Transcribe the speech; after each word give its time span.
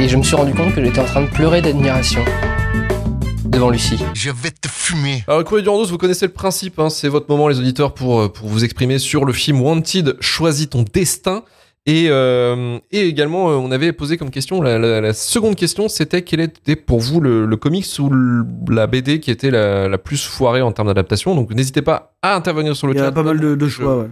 Et 0.00 0.08
je 0.08 0.16
me 0.16 0.22
suis 0.22 0.34
rendu 0.34 0.52
compte 0.54 0.74
que 0.74 0.82
j'étais 0.84 1.00
en 1.00 1.04
train 1.04 1.22
de 1.22 1.28
pleurer 1.30 1.60
d'admiration 1.62 2.24
devant 3.44 3.70
Lucie. 3.70 3.98
Je 4.14 4.30
vais 4.30 4.50
te 4.50 4.68
fumer. 4.68 5.24
Alors, 5.26 5.38
le 5.40 5.44
courrier 5.44 5.62
du 5.62 5.68
Randos, 5.68 5.86
vous 5.86 5.98
connaissez 5.98 6.26
le 6.26 6.32
principe, 6.32 6.78
hein, 6.78 6.88
c'est 6.88 7.08
votre 7.08 7.26
moment, 7.28 7.48
les 7.48 7.58
auditeurs, 7.58 7.92
pour, 7.94 8.20
euh, 8.20 8.28
pour 8.28 8.48
vous 8.48 8.64
exprimer 8.64 8.98
sur 8.98 9.24
le 9.24 9.32
film 9.32 9.60
Wanted, 9.60 10.16
Choisis 10.20 10.70
ton 10.70 10.84
destin. 10.92 11.42
Et, 11.86 12.06
euh, 12.08 12.78
et 12.90 13.06
également, 13.08 13.50
euh, 13.50 13.54
on 13.54 13.70
avait 13.70 13.92
posé 13.92 14.16
comme 14.18 14.30
question, 14.30 14.60
la, 14.62 14.78
la- 14.78 15.00
la 15.00 15.12
seconde 15.14 15.56
question, 15.56 15.88
c'était 15.88 16.22
quel 16.22 16.40
était 16.40 16.76
pour 16.76 17.00
vous 17.00 17.20
le, 17.20 17.46
le 17.46 17.56
comics 17.56 17.86
ou 17.98 18.10
le- 18.10 18.44
la 18.70 18.86
BD 18.86 19.18
qui 19.18 19.30
était 19.30 19.50
la, 19.50 19.88
la 19.88 19.98
plus 19.98 20.22
foirée 20.24 20.60
en 20.62 20.72
termes 20.72 20.88
d'adaptation. 20.88 21.34
Donc 21.34 21.50
n'hésitez 21.54 21.80
pas 21.82 22.14
à 22.22 22.34
intervenir 22.36 22.76
sur 22.76 22.86
le 22.86 22.92
Il 22.92 22.96
y 22.96 23.00
chat. 23.00 23.06
a 23.08 23.12
pas 23.12 23.22
mal 23.22 23.40
de, 23.40 23.54
de 23.54 23.68
choix, 23.68 23.96
ouais. 23.96 24.10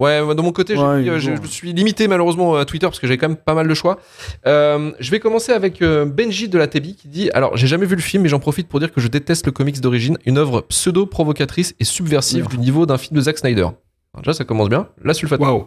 Ouais, 0.00 0.20
de 0.20 0.40
mon 0.42 0.52
côté, 0.52 0.76
Ouais, 0.76 1.02
je, 1.18 1.32
je 1.42 1.46
suis 1.48 1.72
limité 1.72 2.06
malheureusement 2.06 2.54
à 2.54 2.64
Twitter 2.64 2.86
parce 2.86 3.00
que 3.00 3.08
j'ai 3.08 3.18
quand 3.18 3.28
même 3.28 3.36
pas 3.36 3.54
mal 3.54 3.66
de 3.66 3.74
choix. 3.74 3.98
Euh, 4.46 4.92
je 5.00 5.10
vais 5.10 5.18
commencer 5.18 5.50
avec 5.50 5.82
euh, 5.82 6.04
Benji 6.04 6.48
de 6.48 6.56
la 6.56 6.68
TB 6.68 6.94
qui 6.94 7.08
dit 7.08 7.30
Alors, 7.34 7.56
j'ai 7.56 7.66
jamais 7.66 7.84
vu 7.86 7.96
le 7.96 8.00
film, 8.00 8.22
mais 8.22 8.28
j'en 8.28 8.38
profite 8.38 8.68
pour 8.68 8.78
dire 8.78 8.92
que 8.92 9.00
je 9.00 9.08
déteste 9.08 9.46
le 9.46 9.52
comics 9.52 9.80
d'origine, 9.80 10.16
une 10.24 10.38
œuvre 10.38 10.60
pseudo-provocatrice 10.60 11.74
et 11.80 11.84
subversive 11.84 12.46
du 12.48 12.58
niveau 12.58 12.86
d'un 12.86 12.96
film 12.98 13.16
de 13.16 13.22
Zack 13.22 13.38
Snyder. 13.38 13.62
Alors, 13.62 14.22
déjà, 14.22 14.34
ça 14.34 14.44
commence 14.44 14.68
bien. 14.68 14.88
La 15.02 15.14
sulfate. 15.14 15.40
Waouh. 15.40 15.66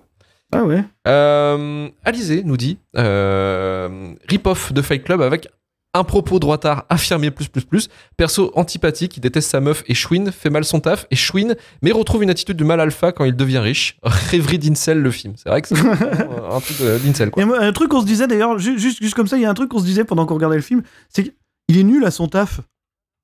Ah 0.54 0.64
ouais 0.64 0.84
Euh, 1.08 1.90
Alizé 2.04 2.44
nous 2.46 2.58
dit 2.58 2.78
euh, 2.98 4.14
Rip-off 4.30 4.74
de 4.74 4.82
Fight 4.82 5.04
Club 5.04 5.22
avec 5.22 5.48
un 5.94 6.03
propos 6.06 6.39
droitard 6.39 6.86
affirmé 6.89 7.31
plus 7.31 7.47
plus 7.47 7.66
plus. 7.66 7.89
Perso 8.17 8.52
antipathique, 8.56 9.17
il 9.17 9.20
déteste 9.20 9.50
sa 9.52 9.59
meuf 9.59 9.84
et 9.88 9.94
Schwinn 9.94 10.31
fait 10.31 10.50
mal 10.50 10.64
son 10.64 10.80
taf 10.80 11.06
et 11.11 11.16
Schwinn 11.16 11.56
mais 11.81 11.92
retrouve 11.92 12.23
une 12.23 12.30
attitude 12.30 12.56
de 12.58 12.64
mal 12.64 12.80
alpha 12.80 13.11
quand 13.11 13.25
il 13.25 13.36
devient 13.36 13.58
riche. 13.59 13.97
Rêverie 14.03 14.58
d'Incel 14.58 15.00
le 15.02 15.12
film. 15.12 15.34
C'est 15.36 15.50
vrai 15.50 15.62
que 15.62 15.67
c'est 15.67 15.80
un 15.80 16.59
truc 16.62 16.78
d'Incel 17.03 17.31
Il 17.38 17.45
quoi. 17.45 17.59
un 17.62 17.73
truc 17.73 17.89
qu'on 17.89 18.02
se 18.02 18.06
disait 18.06 18.28
d'ailleurs, 18.28 18.58
ju- 18.58 18.80
juste, 18.80 19.02
juste 19.02 19.16
comme 19.16 19.28
ça, 19.28 19.38
il 19.38 19.42
y 19.44 19.45
a 19.45 19.50
un 19.50 19.53
truc 19.53 19.69
qu'on 19.69 19.80
se 19.80 19.86
disait 19.86 20.06
pendant 20.06 20.25
qu'on 20.25 20.36
regardait 20.36 20.56
le 20.58 20.62
film, 20.62 20.81
c'est 21.09 21.23
qu'il 21.23 21.78
est 21.78 21.84
nul 21.84 22.06
à 22.06 22.12
son 22.12 22.28
taf. 22.28 22.62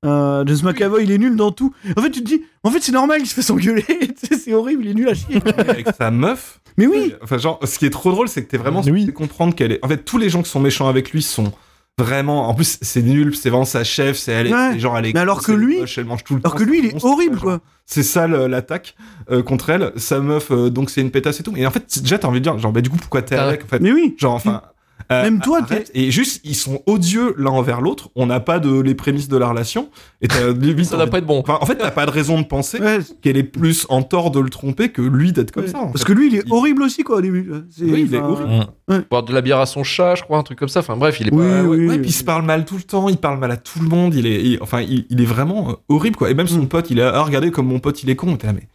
Euh, 0.04 0.44
James 0.46 0.58
McAvoy, 0.62 1.02
il 1.02 1.10
est 1.10 1.18
nul 1.18 1.34
dans 1.34 1.50
tout. 1.50 1.74
En 1.96 2.02
fait, 2.02 2.10
tu 2.10 2.20
te 2.20 2.24
dis, 2.26 2.42
en 2.62 2.70
fait, 2.70 2.80
c'est 2.80 2.92
normal 2.92 3.18
qu'il 3.18 3.26
se 3.28 3.34
fait 3.34 3.42
s'engueuler. 3.42 3.84
C'est 4.38 4.52
horrible, 4.54 4.84
il 4.84 4.90
est 4.92 4.94
nul 4.94 5.08
à 5.08 5.14
chier. 5.14 5.40
Avec 5.56 5.88
sa 5.98 6.10
meuf. 6.12 6.60
Mais 6.76 6.86
oui, 6.86 7.14
Enfin, 7.20 7.36
genre, 7.38 7.58
ce 7.64 7.78
qui 7.80 7.86
est 7.86 7.90
trop 7.90 8.12
drôle, 8.12 8.28
c'est 8.28 8.44
que 8.44 8.48
t'es 8.48 8.58
vraiment 8.58 8.80
Oui. 8.86 9.12
comprendre 9.12 9.54
qu'elle 9.56 9.72
est. 9.72 9.84
En 9.84 9.88
fait, 9.88 10.04
tous 10.04 10.16
les 10.18 10.28
gens 10.30 10.42
qui 10.42 10.50
sont 10.50 10.60
méchants 10.60 10.86
avec 10.88 11.10
lui 11.10 11.20
sont 11.22 11.52
vraiment. 11.98 12.48
En 12.48 12.54
plus, 12.54 12.78
c'est 12.80 13.02
nul, 13.02 13.34
c'est 13.36 13.50
vraiment 13.50 13.64
sa 13.64 13.84
chef, 13.84 14.16
c'est 14.16 14.32
elle. 14.32 14.46
est- 14.48 14.52
Ouais. 14.54 14.78
genre, 14.78 14.96
elle 14.98 15.06
est. 15.06 15.12
Mais 15.14 15.20
alors 15.20 15.42
que 15.42 15.52
elle 15.52 15.58
est 15.58 15.64
lui- 15.64 15.78
moche, 15.80 15.98
elle 15.98 16.04
mange 16.06 16.24
tout 16.24 16.34
le 16.34 16.40
alors 16.44 16.52
temps, 16.52 16.58
que 16.58 16.64
lui, 16.64 16.78
il 16.78 16.86
est 16.86 16.92
monstre, 16.92 17.08
horrible, 17.08 17.34
genre. 17.34 17.42
quoi. 17.42 17.60
C'est 17.86 18.02
ça 18.02 18.26
l'attaque 18.28 18.94
euh, 19.30 19.42
contre 19.42 19.70
elle. 19.70 19.92
Sa 19.96 20.20
meuf, 20.20 20.50
euh, 20.50 20.68
donc 20.70 20.90
c'est 20.90 21.00
une 21.00 21.10
pétasse 21.10 21.40
et 21.40 21.42
tout. 21.42 21.52
Et 21.56 21.66
en 21.66 21.70
fait, 21.70 22.00
déjà, 22.02 22.18
t'as 22.18 22.28
envie 22.28 22.40
de 22.40 22.44
dire, 22.44 22.58
genre, 22.58 22.72
bah, 22.72 22.80
du 22.82 22.90
coup, 22.90 22.96
pourquoi 22.98 23.22
t'es 23.22 23.36
Ah. 23.36 23.46
avec 23.48 23.64
en 23.64 23.66
fait? 23.66 23.80
Mais 23.80 23.92
oui. 23.92 24.14
Genre, 24.18 24.34
enfin. 24.34 24.62
Euh, 25.10 25.22
Même 25.22 25.40
toi, 25.40 25.60
arrête. 25.62 25.90
Et 25.94 26.10
juste, 26.10 26.40
ils 26.44 26.54
sont 26.54 26.82
odieux 26.86 27.34
l'un 27.38 27.50
envers 27.50 27.80
l'autre. 27.80 28.10
On 28.14 28.26
n'a 28.26 28.40
pas 28.40 28.58
de 28.58 28.80
les 28.80 28.94
prémices 28.94 29.28
de 29.28 29.36
la 29.36 29.48
relation. 29.48 29.88
Et 30.20 30.28
t'as 30.28 30.48
limite 30.52 30.84
Ça 30.86 30.96
doit 30.96 31.06
pas 31.06 31.18
être 31.18 31.26
bon. 31.26 31.42
En 31.46 31.66
fait, 31.66 31.76
t'as 31.76 31.90
pas 31.90 32.04
de 32.06 32.10
raison 32.10 32.40
de 32.40 32.46
penser 32.46 32.78
Ouais, 32.80 32.98
qu'elle 33.22 33.36
est 33.36 33.42
plus 33.44 33.86
en 33.88 34.02
tort 34.02 34.30
de 34.30 34.40
le 34.40 34.50
tromper 34.50 34.90
que 34.90 35.00
lui 35.02 35.32
d'être 35.32 35.50
comme 35.52 35.64
ouais. 35.64 35.70
ça. 35.70 35.78
Parce 35.78 36.00
fait. 36.00 36.04
que 36.06 36.12
lui, 36.12 36.28
il 36.28 36.34
est 36.36 36.42
Il- 36.46 36.52
horrible 36.52 36.82
aussi, 36.82 37.02
quoi, 37.04 37.16
au 37.16 37.20
début. 37.20 37.50
C'est- 37.70 37.84
Oui, 37.84 38.04
il 38.08 38.14
est 38.14 38.18
horrible. 38.18 38.66
Boire 39.10 39.22
de 39.22 39.32
la 39.32 39.40
bière 39.40 39.60
à 39.60 39.66
son 39.66 39.84
chat, 39.84 40.14
je 40.14 40.22
crois, 40.22 40.38
un 40.38 40.42
truc 40.42 40.58
comme 40.58 40.68
ça. 40.68 40.80
Enfin 40.80 40.96
bref, 40.96 41.18
il 41.20 41.28
est 41.28 41.32
Oui, 41.34 41.44
pas. 41.46 41.62
oui. 41.62 41.86
Ouais, 41.88 41.98
puis 41.98 42.10
il 42.10 42.12
se 42.12 42.24
parle 42.24 42.44
mal 42.44 42.64
tout 42.64 42.76
le 42.76 42.82
temps, 42.82 43.08
il 43.08 43.16
parle 43.18 43.38
mal 43.38 43.50
à 43.50 43.56
tout 43.56 43.80
le 43.80 43.88
monde, 43.88 44.14
il 44.14 44.26
est, 44.26 44.42
il- 44.42 44.58
enfin, 44.62 44.80
il, 44.80 45.06
il 45.10 45.20
est 45.20 45.26
vraiment 45.26 45.70
euh, 45.70 45.72
horrible 45.88 46.16
quoi. 46.16 46.30
Et 46.30 46.34
même 46.34 46.48
son 46.48 46.62
Mm. 46.62 46.68
pote, 46.68 46.90
il 46.90 46.98
est, 46.98 47.02
ah, 47.02 47.22
regardez 47.22 47.50
comme 47.50 47.66
mon 47.66 47.78
pote 47.80 48.02
il 48.02 48.10
est 48.10 48.16
con. 48.16 48.36
T'es 48.36 48.46
là, 48.46 48.52
mais, 48.54 48.66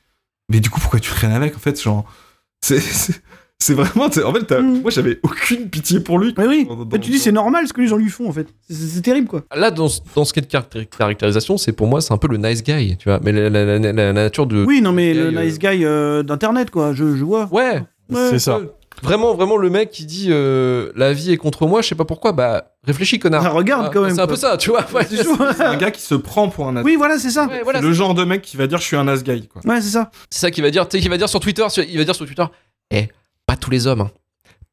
mais 0.50 0.60
du 0.60 0.70
coup, 0.70 0.80
pourquoi 0.80 1.00
tu 1.00 1.10
traînes 1.12 1.32
avec 1.32 1.56
en 1.56 1.60
fait, 1.60 1.82
genre, 1.82 2.06
c'est, 2.62 2.80
c'est, 3.64 3.74
vraiment, 3.74 4.10
c'est- 4.12 4.24
en 4.24 4.34
fait, 4.34 4.44
t'as- 4.46 4.62
Mm. 4.62 4.82
moi 4.82 4.92
j'avais 4.92 5.20
aucune 5.24 5.70
pitié 5.70 6.00
pour 6.00 6.20
lui. 6.20 6.34
Mais 6.38 6.46
oui. 6.48 6.66
Dans- 6.68 6.76
dans- 6.86 6.98
tu 6.98 7.10
dis, 7.12 7.20
c'est 7.20 7.32
normal 7.32 7.68
ce 7.68 7.74
que 7.74 7.82
les 7.82 7.88
gens 7.88 7.98
lui 7.98 8.10
font, 8.10 8.28
en 8.28 8.32
fait. 8.34 8.48
C'est- 8.70 9.02
terrible, 9.02 9.28
quoi. 9.28 9.44
Là, 9.56 9.72
dans, 9.72 9.88
ce- 9.90 10.02
dans 10.16 10.26
ce 10.26 10.34
qui 10.34 10.40
est 10.40 10.44
de 10.44 10.48
caractéri- 10.48 10.88
caractérisation, 10.88 11.58
c'est 11.58 11.72
pour 11.74 11.88
moi, 11.88 12.02
c'est 12.02 12.14
un 12.14 12.18
peu 12.18 12.28
le 12.28 12.38
nice 12.38 12.64
guy, 12.64 12.98
tu 12.98 13.10
vois. 13.10 13.20
Mais 13.24 13.32
la, 13.32 13.50
la- 13.50 13.66
la- 13.66 13.80
la- 13.80 13.92
la 13.94 14.14
nature 14.14 14.46
de. 14.48 14.64
Oui, 14.66 14.82
non, 14.82 14.92
mais 14.92 15.12
guy, 15.14 15.20
le 15.20 15.26
euh, 15.38 15.44
nice 15.46 15.60
guy 15.60 15.84
euh, 15.86 16.24
d'internet, 16.24 16.70
quoi. 16.72 16.94
Je, 16.94 17.16
je 17.16 17.24
vois. 17.24 17.48
Ouais, 17.52 17.84
Ouais. 18.10 18.28
C'est 18.32 18.40
ça. 18.40 18.60
Vraiment, 19.02 19.34
vraiment, 19.34 19.58
le 19.58 19.70
mec 19.70 19.90
qui 19.90 20.06
dit 20.06 20.28
euh, 20.30 20.92
la 20.96 21.12
vie 21.14 21.32
est 21.32 21.38
contre 21.38 21.66
moi, 21.68 21.82
je 21.82 21.88
sais 21.90 21.96
pas 21.96 22.06
pourquoi, 22.06 22.32
bah 22.32 22.72
réfléchis, 22.86 23.18
connard. 23.20 23.44
Ah, 23.46 23.50
regarde, 23.50 23.86
Ah, 23.88 23.92
quand 23.94 24.02
même, 24.04 24.14
C'est 24.16 24.22
un 24.22 24.28
peu 24.28 24.36
ça, 24.36 24.56
tu 24.56 24.70
vois. 24.70 24.86
Ouais, 24.94 25.06
C'est 25.10 25.62
un 25.62 25.76
gars 25.78 25.90
qui 25.92 26.02
se 26.02 26.16
prend 26.16 26.48
pour 26.48 26.68
un 26.68 26.78
as. 26.78 26.84
Oui, 26.84 26.96
voilà, 26.96 27.18
c'est 27.18 27.32
ça. 27.32 27.48
Ouais, 27.48 27.62
voilà, 27.64 27.80
C'est 27.80 27.86
le 27.86 27.92
genre 27.94 28.14
de 28.14 28.24
mec 28.24 28.42
qui 28.44 28.56
va 28.56 28.68
dire 28.68 28.78
je 28.78 28.84
suis 28.84 28.96
un 28.96 29.08
as 29.08 29.24
guy 29.24 29.48
quoi. 29.48 29.62
Ouais, 29.66 29.82
c'est 29.82 29.90
ça. 29.90 30.12
c'est 30.30 30.40
ça 30.42 30.52
qu'il 30.52 30.64
va 30.64 30.70
dire. 30.70 30.88
Tu 30.88 30.96
sais, 30.98 31.02
qu'il 31.02 31.10
va 31.10 31.18
dire 31.18 31.28
sur 31.28 31.40
Twitter. 31.40 31.66
Il 31.90 31.98
va 31.98 32.04
dire 32.06 32.16
sur 32.16 32.26
Twitter. 32.26 32.46
Eh, 32.92 33.08
pas 33.46 33.56
tous 33.56 33.70
les 33.72 33.88
hommes. 33.88 34.02
hein. 34.02 34.12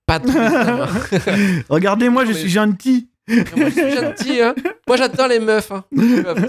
Pas 0.06 0.20
tous 0.20 0.32
les 0.32 0.38
hommes. 0.38 0.86
hein. 0.88 1.62
Regardez-moi, 1.69 2.25
je 2.26 2.32
suis 2.32 2.50
gentil. 2.50 3.08
Moi, 3.56 3.68
je 3.68 3.70
suis 3.70 3.91
gentil. 3.92 4.41
Hein. 4.42 4.54
Moi, 4.88 4.96
j'adore 4.96 5.28
les 5.28 5.38
meufs. 5.41 5.70
hein. 5.72 5.84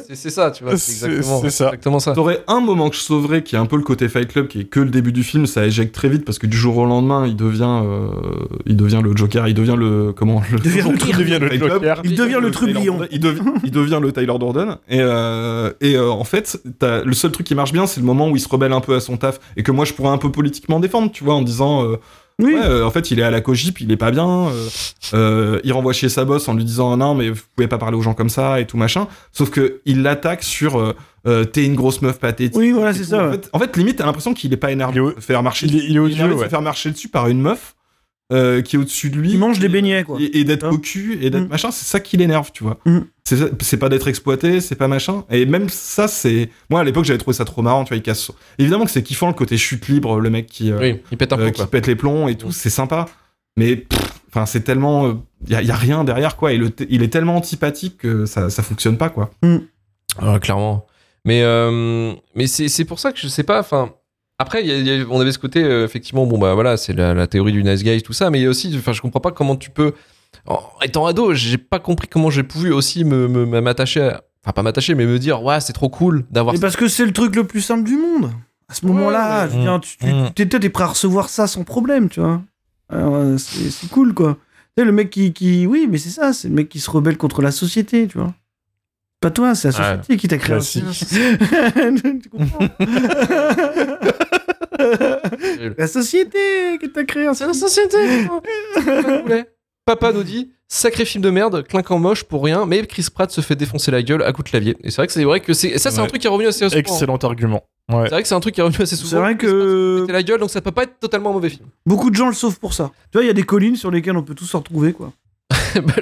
C'est 0.07 0.15
c'est 0.15 0.29
ça, 0.29 0.51
tu 0.51 0.63
vois. 0.63 0.77
C'est 0.77 0.91
exactement, 0.93 1.41
c'est 1.41 1.49
ça. 1.49 1.65
exactement 1.65 1.99
ça. 1.99 2.13
T'aurais 2.13 2.43
un 2.47 2.59
moment 2.59 2.89
que 2.89 2.95
je 2.95 3.01
sauverais 3.01 3.43
qui 3.43 3.55
est 3.55 3.59
un 3.59 3.65
peu 3.65 3.75
le 3.77 3.83
côté 3.83 4.09
Fight 4.09 4.27
Club 4.27 4.47
qui 4.47 4.61
est 4.61 4.63
que 4.65 4.79
le 4.79 4.89
début 4.89 5.11
du 5.11 5.23
film, 5.23 5.45
ça 5.45 5.65
éjecte 5.65 5.93
très 5.93 6.09
vite 6.09 6.25
parce 6.25 6.39
que 6.39 6.47
du 6.47 6.57
jour 6.57 6.77
au 6.77 6.85
lendemain 6.85 7.25
il 7.27 7.35
devient, 7.35 7.81
euh, 7.83 8.07
il 8.65 8.75
devient 8.77 9.01
le 9.03 9.15
Joker, 9.15 9.47
il 9.47 9.53
devient 9.53 9.75
le 9.77 10.13
comment 10.13 10.41
le, 10.51 10.57
devient 10.59 10.83
le 10.91 10.97
Tout 10.97 11.11
devient 11.17 11.39
le. 11.39 11.57
Joker. 11.57 12.01
Il 12.03 12.15
devient 12.15 12.39
le 12.41 12.51
trublion. 12.51 12.99
Il, 13.11 13.19
dev- 13.19 13.41
il 13.63 13.71
devient 13.71 13.99
le 14.01 14.11
Tyler 14.11 14.37
Durden. 14.39 14.77
Et, 14.89 14.99
euh, 15.01 15.71
et 15.81 15.95
euh, 15.95 16.09
en 16.09 16.23
fait, 16.23 16.59
t'as- 16.79 17.03
le 17.03 17.13
seul 17.13 17.31
truc 17.31 17.45
qui 17.45 17.55
marche 17.55 17.73
bien, 17.73 17.85
c'est 17.87 17.99
le 17.99 18.05
moment 18.05 18.29
où 18.29 18.35
il 18.35 18.39
se 18.39 18.49
rebelle 18.49 18.73
un 18.73 18.81
peu 18.81 18.95
à 18.95 18.99
son 18.99 19.17
taf 19.17 19.39
et 19.57 19.63
que 19.63 19.71
moi 19.71 19.85
je 19.85 19.93
pourrais 19.93 20.09
un 20.09 20.17
peu 20.17 20.31
politiquement 20.31 20.79
défendre, 20.79 21.11
tu 21.11 21.23
vois, 21.23 21.35
en 21.35 21.41
disant. 21.41 21.85
Oui. 22.41 22.53
Ouais, 22.55 22.61
euh, 22.63 22.85
en 22.85 22.91
fait, 22.91 23.11
il 23.11 23.19
est 23.19 23.23
à 23.23 23.31
la 23.31 23.39
cogip, 23.41 23.79
il 23.81 23.91
est 23.91 23.97
pas 23.97 24.11
bien. 24.11 24.47
euh, 24.47 24.67
euh, 25.13 25.59
il 25.63 25.71
renvoie 25.73 25.93
chez 25.93 26.09
sa 26.09 26.25
boss 26.25 26.47
en 26.49 26.53
lui 26.55 26.63
disant 26.65 26.97
non, 26.97 27.15
mais 27.15 27.29
vous 27.29 27.41
pouvez 27.55 27.67
pas 27.67 27.77
parler 27.77 27.95
aux 27.97 28.01
gens 28.01 28.13
comme 28.13 28.29
ça 28.29 28.59
et 28.59 28.65
tout 28.67 28.77
machin. 28.77 29.07
Sauf 29.31 29.49
que 29.49 29.81
il 29.85 30.01
l'attaque 30.01 30.43
sur 30.43 30.79
euh, 30.79 30.93
euh, 31.27 31.45
t'es 31.45 31.63
une 31.65 31.75
grosse 31.75 32.01
meuf 32.01 32.19
pathétique. 32.19 32.57
Oui, 32.57 32.71
voilà, 32.71 32.93
c'est 32.93 33.03
ça. 33.03 33.27
En 33.27 33.31
fait, 33.31 33.49
en 33.53 33.59
fait, 33.59 33.77
limite, 33.77 33.97
t'as 33.97 34.05
l'impression 34.05 34.33
qu'il 34.33 34.51
est 34.53 34.57
pas 34.57 34.71
énervé 34.71 34.93
Il 34.95 34.97
est 34.97 35.01
au- 35.01 35.13
de 35.13 35.19
faire 35.19 35.43
marcher. 35.43 35.67
Il 35.67 35.75
est, 35.75 35.79
il 35.79 35.83
est 35.83 35.89
énervé 35.89 36.03
odieux, 36.13 36.27
de 36.29 36.33
se 36.33 36.43
ouais. 36.43 36.49
faire 36.49 36.61
marcher 36.61 36.91
dessus 36.91 37.07
par 37.09 37.27
une 37.27 37.41
meuf 37.41 37.75
euh, 38.31 38.61
qui 38.61 38.75
est 38.75 38.79
au-dessus 38.79 39.09
de 39.09 39.17
lui. 39.17 39.31
Il 39.31 39.39
mange 39.39 39.59
des 39.59 39.67
beignets, 39.69 40.03
quoi. 40.03 40.17
Et, 40.19 40.39
et 40.39 40.43
d'être 40.43 40.65
Hein 40.65 40.71
au 40.71 40.77
cul 40.77 41.17
et 41.21 41.29
d'être 41.29 41.43
Mm. 41.45 41.49
machin, 41.49 41.71
c'est 41.71 41.85
ça 41.85 41.99
qui 41.99 42.15
l'énerve, 42.17 42.51
tu 42.53 42.63
vois. 42.63 42.77
Mm. 42.85 42.99
C'est 43.61 43.77
pas 43.77 43.89
d'être 43.89 44.07
exploité, 44.07 44.59
c'est 44.61 44.75
pas 44.75 44.87
machin. 44.87 45.23
Et 45.29 45.45
même 45.45 45.69
ça, 45.69 46.07
c'est. 46.07 46.49
Moi, 46.69 46.79
à 46.79 46.83
l'époque, 46.83 47.05
j'avais 47.05 47.19
trouvé 47.19 47.35
ça 47.35 47.45
trop 47.45 47.61
marrant, 47.61 47.83
tu 47.83 47.89
vois. 47.89 47.97
Il 47.97 48.03
casse. 48.03 48.31
Évidemment 48.59 48.85
que 48.85 48.91
c'est 48.91 49.03
kiffant 49.03 49.27
le 49.27 49.33
côté 49.33 49.57
chute 49.57 49.87
libre, 49.87 50.19
le 50.19 50.29
mec 50.29 50.47
qui, 50.47 50.71
euh, 50.71 50.79
Oui, 50.79 50.99
il 51.11 51.17
pète 51.17 51.33
un 51.33 51.39
euh, 51.39 51.45
peu, 51.45 51.51
qui 51.51 51.57
quoi. 51.57 51.67
pète 51.69 51.87
les 51.87 51.95
plombs 51.95 52.27
et 52.27 52.35
tout, 52.35 52.47
Mm. 52.47 52.51
c'est 52.53 52.69
sympa. 52.69 53.05
Mais 53.57 53.85
enfin, 54.29 54.45
c'est 54.45 54.61
tellement. 54.61 55.23
Il 55.45 55.51
y, 55.51 55.55
a- 55.55 55.61
y 55.61 55.71
a 55.71 55.75
rien 55.75 56.03
derrière, 56.03 56.35
quoi. 56.37 56.53
Et 56.53 56.57
le 56.57 56.69
t- 56.69 56.87
il 56.89 57.03
est 57.03 57.09
tellement 57.09 57.35
antipathique 57.35 57.97
que 57.97 58.25
ça, 58.25 58.49
ça 58.49 58.63
fonctionne 58.63 58.97
pas, 58.97 59.09
quoi. 59.09 59.29
Ah, 60.19 60.39
clairement. 60.39 60.85
Mais, 61.25 61.41
euh, 61.43 62.13
mais 62.35 62.47
c'est 62.47 62.67
c'est 62.67 62.85
pour 62.85 62.99
ça 62.99 63.11
que 63.11 63.19
je 63.19 63.27
sais 63.27 63.43
pas. 63.43 63.59
Enfin, 63.59 63.93
après, 64.41 64.61
il 64.63 64.67
y 64.67 64.71
a- 64.71 64.77
il 64.77 64.87
y 64.87 65.01
a- 65.01 65.05
on 65.09 65.19
avait 65.21 65.31
ce 65.31 65.39
côté, 65.39 65.63
euh, 65.63 65.85
effectivement, 65.85 66.25
bon, 66.25 66.37
bah 66.37 66.53
voilà, 66.53 66.75
c'est 66.77 66.93
la, 66.93 67.13
la 67.13 67.27
théorie 67.27 67.51
du 67.53 67.63
nice 67.63 67.83
guy, 67.83 68.01
tout 68.01 68.13
ça. 68.13 68.29
Mais 68.29 68.39
il 68.39 68.43
y 68.43 68.45
a 68.45 68.49
aussi, 68.49 68.73
enfin, 68.77 68.91
je 68.93 69.01
comprends 69.01 69.19
pas 69.21 69.31
comment 69.31 69.55
tu 69.55 69.69
peux. 69.69 69.93
En 70.47 70.59
étant 70.83 71.05
ado, 71.05 71.33
j'ai 71.33 71.57
pas 71.57 71.79
compris 71.79 72.07
comment 72.07 72.29
j'ai 72.29 72.43
pu 72.43 72.71
aussi 72.71 73.03
me 73.05 73.27
me- 73.27 73.61
m'attacher 73.61 74.01
à. 74.01 74.21
Enfin, 74.43 74.53
pas 74.53 74.63
m'attacher, 74.63 74.95
mais 74.95 75.05
me 75.05 75.19
dire, 75.19 75.43
ouais, 75.43 75.59
c'est 75.61 75.73
trop 75.73 75.89
cool 75.89 76.25
d'avoir. 76.31 76.53
Mais 76.55 76.59
parce 76.59 76.75
que 76.75 76.87
c'est 76.87 77.05
le 77.05 77.13
truc 77.13 77.35
le 77.35 77.43
plus 77.45 77.61
simple 77.61 77.83
du 77.83 77.95
monde. 77.97 78.31
À 78.69 78.73
ce 78.73 78.85
moment-là, 78.87 79.47
Ouais, 79.47 79.79
tu, 79.81 79.97
Mm. 80.05 80.29
t'es, 80.33 80.45
t'es 80.47 80.69
prêt 80.69 80.85
à 80.85 80.87
recevoir 80.87 81.29
ça 81.29 81.45
sans 81.45 81.63
problème, 81.63 82.07
tu 82.09 82.21
vois. 82.21 82.41
Alors, 82.89 83.15
euh, 83.15 83.37
c'est, 83.37 83.87
cool, 83.89 84.13
quoi. 84.13 84.37
Tu 84.75 84.81
sais, 84.81 84.85
le 84.85 84.91
mec 84.93 85.09
qui, 85.11 85.31
qui. 85.33 85.67
Oui, 85.67 85.87
mais 85.91 85.97
c'est 85.97 86.09
ça, 86.09 86.31
c'est 86.33 86.47
le 86.47 86.53
mec 86.55 86.69
qui 86.69 86.79
se 86.79 86.89
rebelle 86.89 87.17
contre 87.17 87.41
la 87.41 87.51
société, 87.51 88.07
tu 88.07 88.17
vois. 88.17 88.33
Pas 89.19 89.29
toi, 89.29 89.53
c'est 89.53 89.69
la 89.71 89.77
Ouais. 89.77 89.97
société 89.97 90.17
qui 90.17 90.27
t'a 90.27 90.37
créé. 90.37 90.57
Tu 92.23 92.29
comprends? 92.29 92.67
La 95.77 95.87
société 95.87 96.77
qui 96.79 96.89
t'a 96.91 97.03
créé. 97.03 97.27
C'est 97.33 97.47
la 97.47 97.53
société 97.53 97.97
Papa 99.85 100.13
nous 100.13 100.23
dit 100.23 100.51
sacré 100.67 101.05
film 101.05 101.23
de 101.23 101.29
merde, 101.31 101.63
clinquant 101.67 101.99
moche 101.99 102.23
pour 102.23 102.43
rien, 102.43 102.65
mais 102.65 102.85
Chris 102.85 103.07
Pratt 103.13 103.29
se 103.31 103.41
fait 103.41 103.55
défoncer 103.55 103.91
la 103.91 104.01
gueule 104.03 104.23
à 104.23 104.31
coups 104.31 104.45
de 104.45 104.49
clavier. 104.51 104.77
Et 104.83 104.91
c'est 104.91 104.97
vrai 104.97 105.07
que 105.07 105.13
c'est 105.13 105.23
vrai 105.23 105.39
que 105.39 105.53
c'est 105.53 105.77
ça 105.79 105.91
c'est 105.91 105.99
un 105.99 106.05
truc 106.07 106.21
qui 106.21 106.27
est 106.27 106.29
revenu 106.29 106.47
assez 106.47 106.59
souvent. 106.69 106.79
Excellent 106.79 107.17
argument. 107.17 107.63
Ouais. 107.91 108.03
C'est 108.03 108.09
vrai 108.11 108.21
que 108.21 108.27
c'est 108.27 108.35
un 108.35 108.39
truc 108.39 108.53
qui 108.55 108.61
est 108.61 108.63
revenu 108.63 108.81
assez 108.83 108.95
souvent. 108.95 109.09
C'est 109.09 109.17
vrai 109.17 109.35
que 109.37 110.01
péter 110.01 110.13
la 110.13 110.23
gueule, 110.23 110.39
donc 110.39 110.49
ça 110.51 110.61
peut 110.61 110.71
pas 110.71 110.83
être 110.83 110.99
totalement 110.99 111.31
un 111.31 111.33
mauvais 111.33 111.49
film. 111.49 111.67
beaucoup 111.85 112.09
de 112.09 112.15
gens 112.15 112.27
le 112.27 112.33
sauvent 112.33 112.59
pour 112.59 112.73
ça. 112.73 112.91
Tu 113.11 113.17
vois, 113.17 113.23
il 113.23 113.27
y 113.27 113.31
a 113.31 113.33
des 113.33 113.43
collines 113.43 113.75
sur 113.75 113.91
lesquelles 113.91 114.15
on 114.15 114.23
peut 114.23 114.35
tous 114.35 114.45
se 114.45 114.55
retrouver, 114.55 114.93
quoi. 114.93 115.11
Bah, 115.75 115.93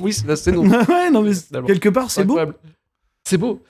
oui, 0.00 0.12
c'est 0.12 0.26
la 0.26 0.36
scène 0.36 0.56
où 0.56 0.66
ouais, 0.66 1.10
non, 1.10 1.22
mais 1.22 1.34
c'est- 1.34 1.62
quelque 1.66 1.88
part, 1.88 2.10
c'est 2.10 2.24
beau. 2.24 2.38
C'est 3.28 3.38
beau. 3.38 3.62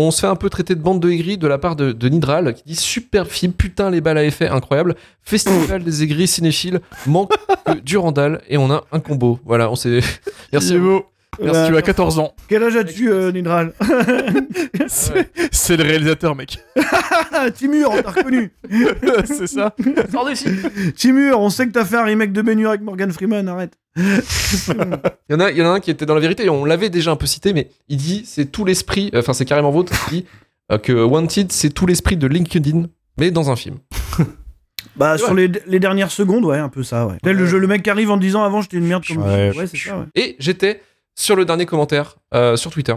On 0.00 0.12
se 0.12 0.20
fait 0.20 0.28
un 0.28 0.36
peu 0.36 0.48
traiter 0.48 0.76
de 0.76 0.80
bande 0.80 1.00
de 1.00 1.10
aigris 1.10 1.38
de 1.38 1.46
la 1.48 1.58
part 1.58 1.74
de, 1.74 1.90
de 1.90 2.08
Nidral 2.08 2.54
qui 2.54 2.62
dit 2.64 2.76
super 2.76 3.26
film, 3.26 3.52
putain 3.52 3.90
les 3.90 4.00
balles 4.00 4.18
à 4.18 4.24
effet, 4.24 4.46
incroyable. 4.46 4.94
Festival 5.22 5.82
des 5.82 6.04
aigris 6.04 6.28
cinéphiles, 6.28 6.80
manque 7.06 7.32
que 7.66 7.80
Durandal 7.80 8.40
et 8.48 8.58
on 8.58 8.70
a 8.70 8.84
un 8.92 9.00
combo. 9.00 9.40
Voilà, 9.44 9.68
on 9.70 9.74
s'est. 9.74 9.98
Merci. 10.52 10.68
C'est 10.68 10.78
beau. 10.78 11.04
Euh, 11.42 11.68
Tu 11.68 11.76
as 11.76 11.82
14 11.82 12.20
ans. 12.20 12.32
Quel 12.48 12.62
âge 12.62 12.76
as-tu, 12.76 13.10
euh, 13.10 13.32
Nidral 13.32 13.72
C'est 14.86 15.76
le 15.76 15.82
réalisateur, 15.84 16.34
mec. 16.36 16.58
Timur, 17.54 17.90
on 17.92 18.02
t'a 18.02 18.10
reconnu. 18.10 18.52
c'est 19.24 19.46
ça. 19.46 19.74
Sors 20.12 20.28
d'ici. 20.28 20.48
Timur, 20.96 21.40
on 21.40 21.50
sait 21.50 21.66
que 21.66 21.72
t'as 21.72 21.84
fait 21.84 21.96
un 21.96 22.04
remake 22.04 22.32
de 22.32 22.42
Benur 22.42 22.70
avec 22.70 22.82
Morgan 22.82 23.10
Freeman, 23.12 23.48
arrête. 23.48 23.74
Il 23.98 25.32
y, 25.32 25.34
en 25.34 25.40
a, 25.40 25.50
il 25.50 25.58
y 25.58 25.62
en 25.62 25.66
a 25.66 25.70
un 25.70 25.80
qui 25.80 25.90
était 25.90 26.06
dans 26.06 26.14
la 26.14 26.20
vérité, 26.20 26.44
et 26.44 26.48
on 26.48 26.64
l'avait 26.64 26.90
déjà 26.90 27.10
un 27.10 27.16
peu 27.16 27.26
cité, 27.26 27.52
mais 27.52 27.68
il 27.88 27.96
dit 27.96 28.22
c'est 28.24 28.46
tout 28.46 28.64
l'esprit, 28.64 29.10
enfin 29.14 29.32
c'est 29.32 29.44
carrément 29.44 29.70
vôtre, 29.70 29.92
il 30.12 30.20
dit 30.20 30.26
euh, 30.72 30.78
que 30.78 30.92
Wanted 30.92 31.50
c'est 31.52 31.70
tout 31.70 31.86
l'esprit 31.86 32.16
de 32.16 32.26
LinkedIn, 32.26 32.84
mais 33.18 33.30
dans 33.30 33.50
un 33.50 33.56
film. 33.56 33.78
Bah, 34.96 35.16
sur 35.16 35.32
les, 35.34 35.48
les 35.66 35.78
dernières 35.78 36.10
secondes, 36.10 36.44
ouais, 36.44 36.58
un 36.58 36.68
peu 36.68 36.82
ça, 36.82 37.06
ouais. 37.06 37.16
Le, 37.24 37.46
jeu, 37.46 37.58
le 37.58 37.68
mec 37.68 37.84
qui 37.84 37.90
arrive 37.90 38.10
en 38.10 38.16
disant 38.16 38.42
avant 38.42 38.62
j'étais 38.62 38.78
une 38.78 38.86
merde 38.86 39.04
comme 39.06 39.18
Ouais, 39.18 39.56
Ouais, 39.56 39.66
c'est 39.68 39.76
ça, 39.76 39.96
ouais. 39.96 40.06
Et 40.16 40.34
j'étais 40.40 40.82
sur 41.14 41.36
le 41.36 41.44
dernier 41.44 41.66
commentaire 41.66 42.16
euh, 42.34 42.56
sur 42.56 42.72
Twitter. 42.72 42.94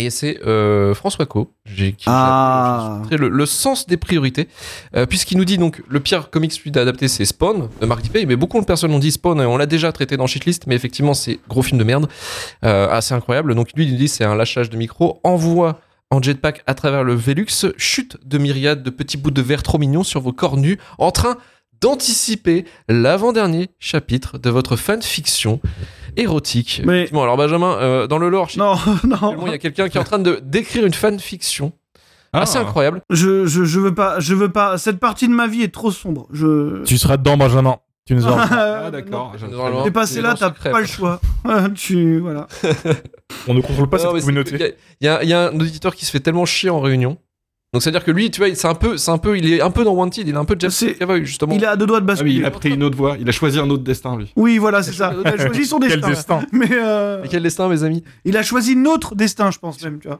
Et 0.00 0.10
c'est 0.10 0.38
euh, 0.46 0.94
François 0.94 1.26
Co, 1.26 1.52
j'ai 1.64 1.92
qui 1.92 2.04
Ah. 2.06 3.02
le, 3.10 3.28
le 3.28 3.46
sens 3.46 3.88
des 3.88 3.96
priorités, 3.96 4.48
euh, 4.94 5.06
puisqu'il 5.06 5.36
nous 5.36 5.44
dit 5.44 5.58
donc 5.58 5.82
le 5.88 5.98
pire 5.98 6.30
comics 6.30 6.62
lui 6.62 6.70
d'adapter 6.70 7.08
c'est 7.08 7.24
Spawn 7.24 7.68
de 7.80 7.86
Mark 7.86 8.00
Dipey, 8.02 8.24
mais 8.24 8.36
beaucoup 8.36 8.60
de 8.60 8.64
personnes 8.64 8.92
ont 8.92 9.00
dit 9.00 9.10
Spawn, 9.10 9.40
et 9.40 9.44
on 9.44 9.56
l'a 9.56 9.66
déjà 9.66 9.90
traité 9.90 10.16
dans 10.16 10.28
Shitlist, 10.28 10.68
mais 10.68 10.76
effectivement 10.76 11.14
c'est 11.14 11.40
gros 11.48 11.62
film 11.62 11.78
de 11.78 11.84
merde, 11.84 12.08
euh, 12.64 12.88
assez 12.88 13.12
incroyable. 13.12 13.56
Donc 13.56 13.70
lui 13.74 13.86
il 13.86 13.92
nous 13.92 13.98
dit 13.98 14.06
c'est 14.06 14.24
un 14.24 14.36
lâchage 14.36 14.70
de 14.70 14.76
micro, 14.76 15.18
envoie 15.24 15.80
en 16.10 16.22
jetpack 16.22 16.62
à 16.68 16.74
travers 16.74 17.02
le 17.02 17.14
Velux, 17.16 17.66
chute 17.76 18.18
de 18.24 18.38
myriades 18.38 18.84
de 18.84 18.90
petits 18.90 19.16
bouts 19.16 19.32
de 19.32 19.42
verre 19.42 19.64
trop 19.64 19.78
mignons 19.78 20.04
sur 20.04 20.20
vos 20.20 20.32
corps 20.32 20.56
nus, 20.56 20.78
en 20.98 21.10
train 21.10 21.36
d'anticiper 21.80 22.64
l'avant-dernier 22.88 23.70
chapitre 23.80 24.38
de 24.38 24.50
votre 24.50 24.76
fanfiction 24.76 25.60
érotique. 26.16 26.82
Mais- 26.84 26.98
Effectivement, 26.98 27.22
alors 27.24 27.36
Benjamin, 27.36 27.76
euh, 27.78 28.06
dans 28.06 28.18
le 28.18 28.28
lore, 28.28 28.48
Non, 28.56 28.74
non. 29.04 29.46
Il 29.46 29.50
y 29.52 29.54
a 29.54 29.58
quelqu'un 29.58 29.88
qui 29.88 29.98
est 29.98 30.00
en 30.00 30.04
train 30.04 30.18
de 30.18 30.40
d'écrire 30.42 30.84
une 30.86 30.94
fanfiction 30.94 31.72
Ah. 32.32 32.42
assez 32.42 32.58
incroyable. 32.58 33.00
Je, 33.10 33.46
je, 33.46 33.64
je 33.64 33.80
veux 33.80 33.94
pas, 33.94 34.20
je 34.20 34.34
veux 34.34 34.50
pas. 34.50 34.78
Cette 34.78 34.98
partie 35.00 35.28
de 35.28 35.32
ma 35.32 35.46
vie 35.46 35.62
est 35.62 35.72
trop 35.72 35.90
sombre. 35.90 36.26
Je. 36.32 36.82
Tu 36.84 36.98
seras 36.98 37.16
dedans, 37.16 37.36
Benjamin. 37.36 37.76
Tu 38.06 38.14
nous 38.14 38.26
as... 38.28 38.48
Ah, 38.86 38.90
d'accord. 38.90 39.34
T'es 39.84 39.90
passé 39.90 40.22
là, 40.22 40.34
t'as 40.38 40.50
pas 40.50 40.80
le 40.80 40.86
choix. 40.86 41.20
tu, 41.74 42.18
voilà. 42.20 42.46
On 43.46 43.52
ne 43.54 43.60
contrôle 43.60 43.88
pas 43.90 43.98
Non, 43.98 44.12
cette 44.14 44.20
communauté. 44.22 44.74
Il 45.00 45.04
y 45.04 45.06
y, 45.06 45.08
a- 45.08 45.22
il 45.22 45.28
y 45.28 45.34
a 45.34 45.48
un 45.48 45.60
auditeur 45.60 45.94
qui 45.94 46.04
se 46.06 46.10
fait 46.10 46.20
tellement 46.20 46.46
chier 46.46 46.70
en 46.70 46.80
réunion. 46.80 47.18
Donc 47.74 47.82
c'est 47.82 47.90
à 47.90 47.92
dire 47.92 48.02
que 48.02 48.10
lui, 48.10 48.30
tu 48.30 48.40
vois, 48.40 48.54
c'est 48.54 48.66
un 48.66 48.74
peu, 48.74 48.96
c'est 48.96 49.10
un 49.10 49.18
peu, 49.18 49.36
il 49.36 49.52
est 49.52 49.60
un 49.60 49.70
peu 49.70 49.84
dans 49.84 49.92
Wanted, 49.92 50.26
il 50.26 50.34
est 50.34 50.38
un 50.38 50.46
peu 50.46 50.56
Jeff 50.58 50.72
C'est- 50.72 50.94
Cavoy 50.94 51.22
justement. 51.26 51.54
Il 51.54 51.62
à 51.66 51.76
deux 51.76 51.84
doigts 51.84 52.00
de 52.00 52.04
Ah 52.08 52.14
oui, 52.14 52.16
basculer. 52.16 52.34
il 52.36 52.44
a 52.46 52.50
pris 52.50 52.70
une 52.70 52.82
autre 52.82 52.96
voie. 52.96 53.16
Il 53.20 53.28
a 53.28 53.32
choisi 53.32 53.58
un 53.58 53.68
autre 53.68 53.82
destin, 53.82 54.16
lui. 54.16 54.32
Oui, 54.36 54.56
voilà, 54.56 54.82
c'est 54.82 54.92
ça. 54.94 55.12
Il 55.20 55.26
a 55.26 55.36
choisi 55.36 55.66
son 55.66 55.78
Quel 55.78 56.00
destin. 56.00 56.08
destin. 56.08 56.40
Mais 56.52 56.68
euh, 56.72 57.20
Mais 57.22 57.28
quel 57.28 57.42
destin, 57.42 57.68
mes 57.68 57.82
amis 57.84 58.02
il 58.24 58.38
a 58.38 58.42
choisi 58.42 58.74
notre 58.74 59.14
destin, 59.14 59.50
je 59.50 59.58
pense 59.58 59.82
même, 59.84 59.98
tu 60.00 60.08
vois. 60.08 60.16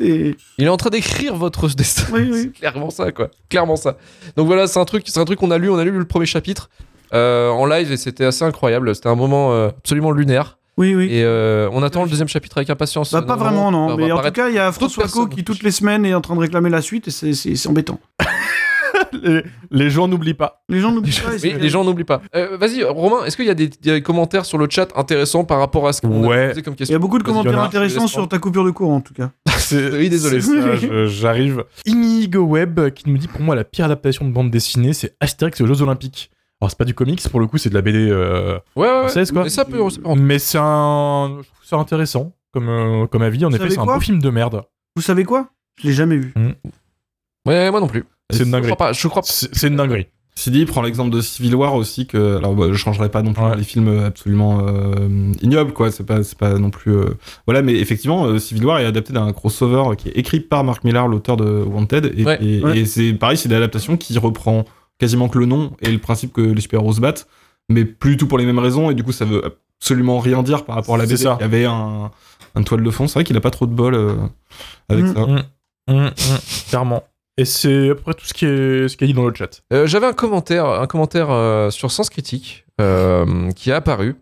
Et... 0.00 0.36
Il 0.56 0.64
est 0.64 0.68
en 0.70 0.78
train 0.78 0.88
d'écrire 0.88 1.36
votre 1.36 1.68
destin. 1.76 2.04
Oui, 2.14 2.28
oui. 2.32 2.40
c'est 2.44 2.52
clairement 2.60 2.88
ça, 2.88 3.12
quoi. 3.12 3.30
Clairement 3.50 3.76
ça. 3.76 3.98
Donc 4.38 4.46
voilà, 4.46 4.66
c'est 4.66 4.78
un 4.80 4.84
truc, 4.86 5.04
c'est 5.06 5.20
un 5.20 5.26
truc 5.26 5.38
qu'on 5.38 5.50
a 5.50 5.58
lu. 5.58 5.68
On 5.68 5.76
a 5.76 5.84
lu 5.84 5.90
le 5.90 6.04
premier 6.06 6.24
chapitre 6.24 6.70
euh, 7.12 7.50
en 7.50 7.66
live 7.66 7.92
et 7.92 7.98
c'était 7.98 8.24
assez 8.24 8.44
incroyable. 8.44 8.94
C'était 8.94 9.10
un 9.10 9.14
moment 9.16 9.52
euh, 9.52 9.68
absolument 9.68 10.12
lunaire. 10.12 10.56
Oui, 10.78 10.94
oui. 10.94 11.08
Et 11.10 11.24
euh, 11.24 11.68
on 11.72 11.82
attend 11.82 12.04
le 12.04 12.10
deuxième 12.10 12.28
chapitre 12.28 12.58
avec 12.58 12.68
impatience. 12.70 13.12
Bah, 13.12 13.22
pas 13.22 13.36
vraiment, 13.36 13.70
non. 13.70 13.96
Mais 13.96 14.12
en 14.12 14.22
tout 14.22 14.30
cas, 14.30 14.48
il 14.48 14.54
y 14.54 14.58
a 14.58 14.72
François 14.72 15.08
Co 15.08 15.26
qui, 15.26 15.42
toutes 15.44 15.62
les 15.62 15.70
semaines, 15.70 16.04
est 16.04 16.14
en 16.14 16.20
train 16.20 16.34
de 16.34 16.40
réclamer 16.40 16.70
la 16.70 16.82
suite 16.82 17.08
et 17.08 17.10
c'est- 17.10 17.66
embêtant. 17.66 17.98
les, 19.22 19.42
les 19.70 19.90
gens 19.90 20.08
n'oublient 20.08 20.34
pas. 20.34 20.62
Les 20.68 20.80
gens 20.80 20.92
n'oublient 20.92 21.12
pas. 21.24 21.30
oui, 21.42 21.54
les 21.58 21.68
gens 21.68 21.84
n'oublient 21.84 22.04
pas. 22.04 22.20
Euh, 22.34 22.56
Vas-y, 22.58 22.84
Romain, 22.84 23.24
est-ce 23.24 23.36
qu'il 23.36 23.46
y 23.46 23.50
a 23.50 23.54
des, 23.54 24.02
commentaires 24.02 24.44
sur 24.44 24.58
le 24.58 24.66
chat 24.70 24.88
intéressants 24.96 25.44
par 25.44 25.58
rapport 25.58 25.88
à 25.88 25.92
ce 25.92 26.00
qu'on 26.00 26.26
Ouais. 26.26 26.44
a 26.44 26.48
posé 26.50 26.62
comme 26.62 26.74
Il 26.74 26.76
y 26.76 26.78
question 26.78 26.96
a 26.96 26.98
beaucoup 26.98 27.18
de 27.18 27.22
commentaires 27.24 27.60
intéressants 27.60 28.06
sur 28.06 28.28
ta 28.28 28.38
coupure 28.38 28.64
de 28.64 28.70
cours, 28.70 28.90
en 28.90 29.00
tout 29.00 29.14
cas. 29.14 29.30
Oui, 29.72 30.08
désolé. 30.08 30.40
J'arrive. 31.08 31.64
Inigo 31.86 32.40
Web 32.40 32.90
qui 32.90 33.10
nous 33.10 33.18
dit 33.18 33.26
pour 33.28 33.40
moi 33.40 33.56
la 33.56 33.64
pire 33.64 33.86
adaptation 33.86 34.24
de 34.24 34.30
bande 34.30 34.50
dessinée, 34.50 34.92
c'est 34.92 35.14
Astérix 35.20 35.60
aux 35.60 35.66
Jeux 35.66 35.82
Olympiques. 35.82 36.30
Alors 36.60 36.70
c'est 36.70 36.78
pas 36.78 36.84
du 36.86 36.94
comics 36.94 37.22
pour 37.28 37.40
le 37.40 37.46
coup, 37.46 37.58
c'est 37.58 37.68
de 37.68 37.74
la 37.74 37.82
BD 37.82 38.08
euh, 38.10 38.58
Ouais, 38.76 38.86
ouais, 38.88 38.98
française 39.00 39.30
quoi. 39.32 39.42
Mais 39.44 39.48
ça 39.50 39.64
peut, 39.64 39.72
ça 39.90 40.00
peut 40.00 40.06
rentrer. 40.08 40.22
Mais 40.22 40.38
c'est 40.38 40.58
un, 40.60 41.38
je 41.42 41.48
trouve 41.48 41.64
ça 41.64 41.76
intéressant 41.76 42.32
comme 42.52 42.68
euh, 42.68 43.06
comme 43.06 43.22
avis. 43.22 43.44
En 43.44 43.48
Vous 43.50 43.56
effet, 43.56 43.64
savez 43.64 43.74
c'est 43.74 43.80
un 43.80 43.84
quoi 43.84 43.94
beau 43.96 44.00
film 44.00 44.20
de 44.20 44.30
merde. 44.30 44.62
Vous 44.96 45.02
savez 45.02 45.24
quoi? 45.24 45.48
Je 45.82 45.88
l'ai 45.88 45.92
jamais 45.92 46.16
vu. 46.16 46.32
Ouais, 47.46 47.70
moi 47.70 47.80
non 47.80 47.86
plus. 47.88 48.04
C'est 48.30 48.40
une 48.40 48.46
Je 48.46 48.50
dinguerie. 48.52 48.72
crois 48.72 48.86
pas. 48.88 48.92
Je 48.92 49.08
crois 49.08 49.22
pas. 49.22 49.28
C'est 49.30 49.54
c'est 49.54 49.68
une 49.68 49.76
dinguerie. 49.76 50.06
Sidi 50.38 50.66
prend 50.66 50.82
l'exemple 50.82 51.08
de 51.10 51.22
Civil 51.22 51.54
War 51.54 51.74
aussi 51.74 52.06
que 52.06 52.36
alors 52.36 52.54
bah, 52.54 52.66
je 52.70 52.74
changerai 52.74 53.08
pas 53.10 53.22
non 53.22 53.32
plus 53.32 53.42
Ouais. 53.42 53.56
les 53.56 53.62
films 53.62 54.04
absolument 54.04 54.66
euh, 54.66 55.32
ignobles 55.40 55.72
quoi 55.72 55.90
c'est 55.90 56.04
pas 56.04 56.22
c'est 56.22 56.36
pas 56.36 56.58
non 56.58 56.68
plus 56.68 56.92
euh, 56.94 57.14
voilà 57.46 57.62
mais 57.62 57.72
effectivement 57.76 58.26
euh, 58.26 58.38
Civil 58.38 58.66
War 58.66 58.78
est 58.78 58.84
adapté 58.84 59.14
d'un 59.14 59.32
crossover 59.32 59.96
qui 59.96 60.10
est 60.10 60.12
écrit 60.18 60.40
par 60.40 60.62
Mark 60.62 60.84
Millar 60.84 61.08
l'auteur 61.08 61.38
de 61.38 61.62
Wanted 61.62 62.12
et, 62.18 62.24
Ouais. 62.26 62.38
et- 62.44 62.62
Ouais. 62.62 62.78
et 62.80 62.84
c'est 62.84 63.14
pareil 63.14 63.38
c'est 63.38 63.48
une 63.48 63.54
adaptation 63.54 63.96
qui 63.96 64.18
reprend 64.18 64.66
quasiment 64.98 65.28
que 65.28 65.38
le 65.38 65.46
nom 65.46 65.72
et 65.80 65.90
le 65.90 65.98
principe 65.98 66.32
que 66.32 66.40
les 66.40 66.60
super-héros 66.60 66.92
se 66.94 67.00
battent 67.00 67.26
mais 67.68 67.84
plus 67.84 68.12
du 68.12 68.16
tout 68.16 68.26
pour 68.28 68.38
les 68.38 68.46
mêmes 68.46 68.58
raisons 68.58 68.90
et 68.90 68.94
du 68.94 69.02
coup 69.02 69.12
ça 69.12 69.24
veut 69.24 69.42
absolument 69.80 70.18
rien 70.20 70.42
dire 70.42 70.64
par 70.64 70.76
rapport 70.76 70.94
à 70.94 70.98
la 70.98 71.04
C'est 71.04 71.14
BD 71.14 71.22
ça. 71.24 71.36
il 71.40 71.42
y 71.42 71.44
avait 71.44 71.64
un, 71.64 72.10
un 72.54 72.62
toile 72.62 72.82
de 72.82 72.90
fond 72.90 73.06
c'est 73.08 73.14
vrai 73.14 73.24
qu'il 73.24 73.36
a 73.36 73.40
pas 73.40 73.50
trop 73.50 73.66
de 73.66 73.74
bol 73.74 73.94
euh, 73.94 74.14
avec 74.88 75.04
Mm. 75.04 75.14
ça 75.14 75.20
hum, 75.22 75.42
hum, 75.88 76.10
clairement. 76.68 77.04
Et 77.38 77.44
c'est 77.44 77.90
à 77.90 77.94
peu 77.94 78.00
près 78.00 78.14
tout 78.14 78.24
ce 78.24 78.32
qui 78.32 78.46
est 78.46 78.88
ce 78.88 78.96
qu'il 78.96 79.06
y 79.06 79.10
a 79.10 79.12
dit 79.12 79.16
dans 79.20 79.26
le 79.28 79.34
chat. 79.34 79.60
Euh, 79.72 79.86
J'avais 79.86 80.06
un 80.06 80.14
commentaire, 80.14 80.64
un 80.66 80.86
commentaire 80.86 81.30
euh, 81.30 81.68
sur 81.70 81.90
Sens 81.90 82.08
Critique 82.08 82.64
euh, 82.80 83.50
qui 83.52 83.68
est 83.70 83.74
apparu. 83.74 84.16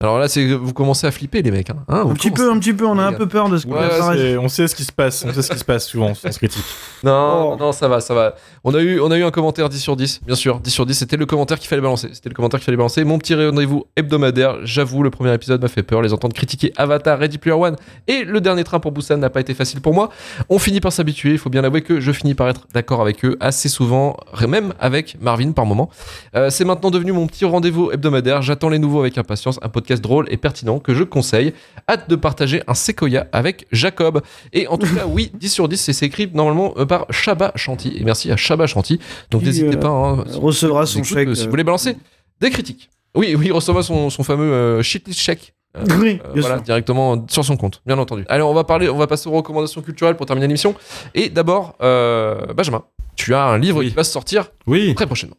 Alors 0.00 0.20
là, 0.20 0.28
c'est 0.28 0.46
vous 0.54 0.72
commencez 0.72 1.08
à 1.08 1.10
flipper, 1.10 1.42
les 1.42 1.50
mecs. 1.50 1.70
Hein. 1.70 1.78
Hein, 1.88 2.04
Un 2.08 2.14
petit 2.14 2.28
commencez- 2.30 2.44
peu, 2.44 2.52
un 2.52 2.58
petit 2.60 2.72
peu. 2.72 2.86
On 2.86 3.00
a 3.00 3.02
un 3.02 3.12
peu 3.12 3.26
peur 3.26 3.48
de 3.48 3.58
ce 3.58 3.66
qui 3.66 3.72
Ouais. 3.72 3.80
C'est- 4.14 4.36
on 4.36 4.46
sait 4.46 4.68
ce 4.68 4.76
qui 4.76 4.84
se 4.84 4.92
passe. 4.92 5.24
On 5.28 5.32
sait 5.32 5.42
ce 5.42 5.50
qui 5.50 5.58
se 5.58 5.64
passe 5.64 5.88
souvent 5.88 6.14
sur 6.14 6.32
ce 6.32 6.38
critique. 6.38 6.62
Non, 7.02 7.54
Oh. 7.54 7.56
non, 7.58 7.72
ça 7.72 7.88
va, 7.88 7.98
ça 8.00 8.14
va. 8.14 8.36
On 8.62 8.72
a 8.74 8.80
eu, 8.80 9.00
on 9.00 9.10
a 9.10 9.18
eu 9.18 9.24
un 9.24 9.32
commentaire 9.32 9.68
10 9.68 9.80
sur 9.80 9.96
10, 9.96 10.20
bien 10.24 10.36
sûr. 10.36 10.60
10 10.60 10.70
sur 10.70 10.86
10, 10.86 10.94
c'était 10.94 11.16
le 11.16 11.26
commentaire 11.26 11.58
qu'il 11.58 11.66
fallait 11.66 11.82
balancer. 11.82 12.10
C'était 12.12 12.28
le 12.28 12.36
commentaire 12.36 12.60
qu'il 12.60 12.66
fallait 12.66 12.76
balancer. 12.76 13.02
Mon 13.02 13.18
petit 13.18 13.34
rendez-vous 13.34 13.86
hebdomadaire. 13.96 14.58
J'avoue, 14.62 15.02
le 15.02 15.10
premier 15.10 15.34
épisode 15.34 15.60
m'a 15.60 15.66
fait 15.66 15.82
peur. 15.82 16.00
Les 16.00 16.12
entendre 16.12 16.32
critiquer 16.32 16.72
Avatar, 16.76 17.18
Ready 17.18 17.38
Player 17.38 17.56
One 17.58 17.74
et 18.06 18.22
le 18.22 18.40
dernier 18.40 18.62
train 18.62 18.78
pour 18.78 18.92
Busan 18.92 19.16
n'a 19.16 19.30
pas 19.30 19.40
été 19.40 19.52
facile 19.52 19.80
pour 19.80 19.94
moi. 19.94 20.10
On 20.48 20.60
finit 20.60 20.78
par 20.80 20.92
s'habituer. 20.92 21.32
Il 21.32 21.38
faut 21.38 21.50
bien 21.50 21.64
avouer 21.64 21.82
que 21.82 21.98
je 21.98 22.12
finis 22.12 22.34
par 22.34 22.48
être 22.48 22.68
d'accord 22.72 23.00
avec 23.00 23.24
eux 23.24 23.36
assez 23.40 23.68
souvent, 23.68 24.16
même 24.46 24.74
avec 24.78 25.16
Marvin 25.20 25.50
par 25.50 25.66
moment. 25.66 25.90
Euh, 26.36 26.50
c'est 26.50 26.64
maintenant 26.64 26.92
devenu 26.92 27.10
mon 27.10 27.26
petit 27.26 27.44
rendez-vous 27.44 27.90
hebdomadaire. 27.90 28.42
J'attends 28.42 28.68
les 28.68 28.78
nouveaux 28.78 29.00
avec 29.00 29.18
impatience. 29.18 29.58
Un 29.60 29.68
podcast 29.68 29.87
drôle 29.96 30.26
et 30.30 30.36
pertinent 30.36 30.78
que 30.78 30.94
je 30.94 31.02
conseille. 31.04 31.52
Hâte 31.88 32.08
de 32.10 32.16
partager 32.16 32.62
un 32.66 32.74
séquoia 32.74 33.26
avec 33.32 33.66
Jacob. 33.72 34.22
Et 34.52 34.66
en 34.68 34.76
tout 34.78 34.86
cas, 34.94 35.06
oui, 35.06 35.30
10 35.40 35.48
sur 35.48 35.68
10, 35.68 35.88
et 35.88 35.92
c'est 35.92 36.06
écrit 36.06 36.30
normalement 36.32 36.74
euh, 36.76 36.84
par 36.86 37.06
Chaba 37.10 37.52
Chanty. 37.56 37.94
Et 37.98 38.04
merci 38.04 38.30
à 38.30 38.36
Chaba 38.36 38.66
Chanty. 38.66 39.00
Donc 39.30 39.40
Qui, 39.42 39.46
n'hésitez 39.46 39.76
euh, 39.76 39.80
pas. 39.80 39.88
hein, 39.88 40.24
recevra 40.34 40.86
son 40.86 41.02
chèque, 41.02 41.28
euh, 41.28 41.34
Si 41.34 41.42
euh. 41.42 41.44
vous 41.46 41.50
voulez 41.50 41.64
balancer 41.64 41.96
des 42.40 42.50
critiques. 42.50 42.90
Oui, 43.14 43.34
oui, 43.36 43.46
il 43.46 43.52
recevra 43.52 43.82
son, 43.82 44.10
son 44.10 44.22
fameux 44.22 44.52
euh, 44.52 44.82
shitlist 44.82 45.18
check. 45.20 45.54
Euh, 45.76 45.84
Oui, 45.98 46.18
euh, 46.24 46.40
voilà, 46.40 46.56
sûr. 46.56 46.64
directement 46.64 47.26
sur 47.28 47.44
son 47.44 47.56
compte, 47.56 47.82
bien 47.86 47.98
entendu. 47.98 48.24
Allez, 48.28 48.42
on 48.42 48.54
va 48.54 48.64
parler, 48.64 48.88
on 48.88 48.96
va 48.96 49.06
passer 49.06 49.28
aux 49.28 49.32
recommandations 49.32 49.82
culturelles 49.82 50.16
pour 50.16 50.24
terminer 50.26 50.46
l'émission. 50.46 50.74
Et 51.14 51.28
d'abord, 51.28 51.74
euh, 51.82 52.52
Benjamin, 52.54 52.84
tu 53.16 53.34
as 53.34 53.44
un 53.44 53.58
livre 53.58 53.78
Oui. 53.80 53.88
qui 53.90 53.94
va 53.94 54.04
se 54.04 54.12
sortir 54.12 54.50
oui 54.66 54.94
très 54.94 55.06
prochainement. 55.06 55.36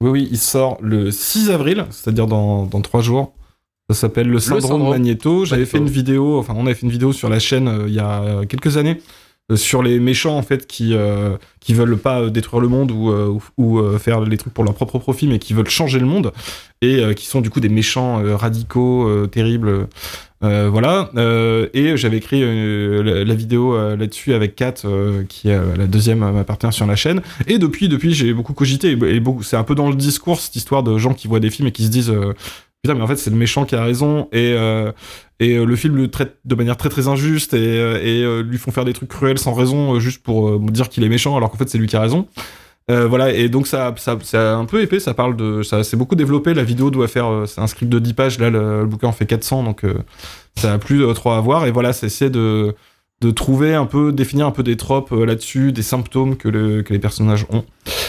Oui, 0.00 0.10
oui, 0.10 0.28
il 0.30 0.38
sort 0.38 0.78
le 0.80 1.10
6 1.10 1.50
avril, 1.50 1.84
c'est-à-dire 1.90 2.26
dans, 2.26 2.64
dans 2.66 2.80
3 2.80 3.00
jours. 3.02 3.32
Ça 3.90 3.94
s'appelle 3.96 4.28
le 4.28 4.38
syndrome, 4.38 4.70
syndrome. 4.70 4.90
Magneto. 4.90 5.46
J'avais 5.46 5.64
fait 5.64 5.78
une 5.78 5.88
vidéo, 5.88 6.38
enfin 6.38 6.52
on 6.56 6.66
avait 6.66 6.74
fait 6.74 6.84
une 6.84 6.92
vidéo 6.92 7.12
sur 7.14 7.30
la 7.30 7.38
chaîne 7.38 7.68
euh, 7.68 7.84
il 7.88 7.94
y 7.94 8.00
a 8.00 8.22
euh, 8.22 8.44
quelques 8.44 8.76
années 8.76 9.00
euh, 9.50 9.56
sur 9.56 9.82
les 9.82 9.98
méchants 9.98 10.36
en 10.36 10.42
fait 10.42 10.66
qui 10.66 10.92
euh, 10.92 11.38
qui 11.60 11.72
veulent 11.72 11.96
pas 11.96 12.28
détruire 12.28 12.60
le 12.60 12.68
monde 12.68 12.90
ou 12.90 13.10
euh, 13.10 13.38
ou, 13.56 13.78
ou, 13.78 13.98
faire 13.98 14.20
les 14.20 14.36
trucs 14.36 14.52
pour 14.52 14.62
leur 14.62 14.74
propre 14.74 14.98
profit 14.98 15.26
mais 15.26 15.38
qui 15.38 15.54
veulent 15.54 15.70
changer 15.70 16.00
le 16.00 16.04
monde 16.04 16.32
et 16.82 17.02
qui 17.16 17.26
sont 17.26 17.40
du 17.40 17.48
coup 17.48 17.60
des 17.60 17.70
méchants 17.70 18.22
radicaux 18.36 19.26
terribles 19.26 19.88
euh, 20.44 20.68
voilà. 20.70 21.10
Euh, 21.16 21.68
et 21.74 21.96
j'avais 21.96 22.18
écrit 22.18 22.40
la, 22.40 23.24
la 23.24 23.34
vidéo 23.34 23.76
là-dessus 23.96 24.34
avec 24.34 24.54
Kat 24.54 24.74
qui 25.28 25.48
est 25.48 25.76
la 25.76 25.86
deuxième 25.86 26.18
ma 26.18 26.44
partenaire 26.44 26.72
sur 26.72 26.86
la 26.86 26.94
chaîne. 26.94 27.22
Et 27.46 27.58
depuis 27.58 27.88
depuis 27.88 28.14
j'ai 28.14 28.32
beaucoup 28.32 28.52
cogité 28.52 28.92
et, 28.92 29.16
et 29.16 29.22
c'est 29.42 29.56
un 29.56 29.64
peu 29.64 29.74
dans 29.74 29.88
le 29.88 29.96
discours 29.96 30.38
cette 30.40 30.54
histoire 30.54 30.82
de 30.82 30.96
gens 30.98 31.14
qui 31.14 31.26
voient 31.26 31.40
des 31.40 31.50
films 31.50 31.68
et 31.68 31.72
qui 31.72 31.84
se 31.84 31.90
disent 31.90 32.10
euh, 32.10 32.34
putain 32.82 32.94
mais 32.94 33.02
en 33.02 33.06
fait 33.06 33.16
c'est 33.16 33.30
le 33.30 33.36
méchant 33.36 33.64
qui 33.64 33.74
a 33.74 33.82
raison 33.82 34.28
et 34.32 34.54
euh, 34.56 34.92
et 35.40 35.56
euh, 35.56 35.64
le 35.64 35.76
film 35.76 35.96
le 35.96 36.08
traite 36.08 36.36
de 36.44 36.54
manière 36.54 36.76
très 36.76 36.88
très 36.88 37.08
injuste 37.08 37.54
et, 37.54 37.58
euh, 37.80 37.98
et 38.02 38.22
euh, 38.22 38.42
lui 38.42 38.58
font 38.58 38.70
faire 38.70 38.84
des 38.84 38.92
trucs 38.92 39.08
cruels 39.08 39.38
sans 39.38 39.52
raison 39.54 39.98
juste 40.00 40.22
pour 40.22 40.58
dire 40.60 40.88
qu'il 40.88 41.02
est 41.04 41.08
méchant 41.08 41.36
alors 41.36 41.50
qu'en 41.50 41.56
fait 41.58 41.68
c'est 41.68 41.78
lui 41.78 41.86
qui 41.88 41.96
a 41.96 42.00
raison 42.00 42.26
Euh, 42.90 43.06
voilà, 43.06 43.34
et 43.34 43.50
donc 43.50 43.66
ça, 43.66 43.94
ça, 43.98 44.16
c'est 44.22 44.38
un 44.38 44.64
peu 44.64 44.80
épais, 44.80 44.98
ça 44.98 45.12
parle 45.12 45.36
de. 45.36 45.62
Ça 45.62 45.84
c'est 45.84 45.98
beaucoup 45.98 46.16
développé, 46.16 46.54
la 46.54 46.64
vidéo 46.64 46.90
doit 46.90 47.06
faire. 47.06 47.44
C'est 47.46 47.60
un 47.60 47.66
script 47.66 47.92
de 47.92 47.98
10 47.98 48.14
pages, 48.14 48.38
là, 48.38 48.48
le, 48.48 48.80
le 48.80 48.86
bouquin 48.86 49.08
en 49.08 49.12
fait 49.12 49.26
400, 49.26 49.62
donc 49.62 49.84
euh, 49.84 49.92
ça 50.56 50.72
a 50.72 50.78
plus 50.78 50.98
de 51.00 51.12
3 51.12 51.36
à 51.36 51.40
voir. 51.42 51.66
Et 51.66 51.70
voilà, 51.70 51.92
c'est 51.92 52.06
essayer 52.06 52.30
de, 52.30 52.74
de 53.20 53.30
trouver 53.30 53.74
un 53.74 53.84
peu, 53.84 54.10
définir 54.10 54.46
un 54.46 54.52
peu 54.52 54.62
des 54.62 54.78
tropes 54.78 55.10
là-dessus, 55.10 55.70
des 55.72 55.82
symptômes 55.82 56.38
que, 56.38 56.48
le, 56.48 56.82
que 56.82 56.94
les 56.94 56.98
personnages 56.98 57.44
ont. 57.50 57.64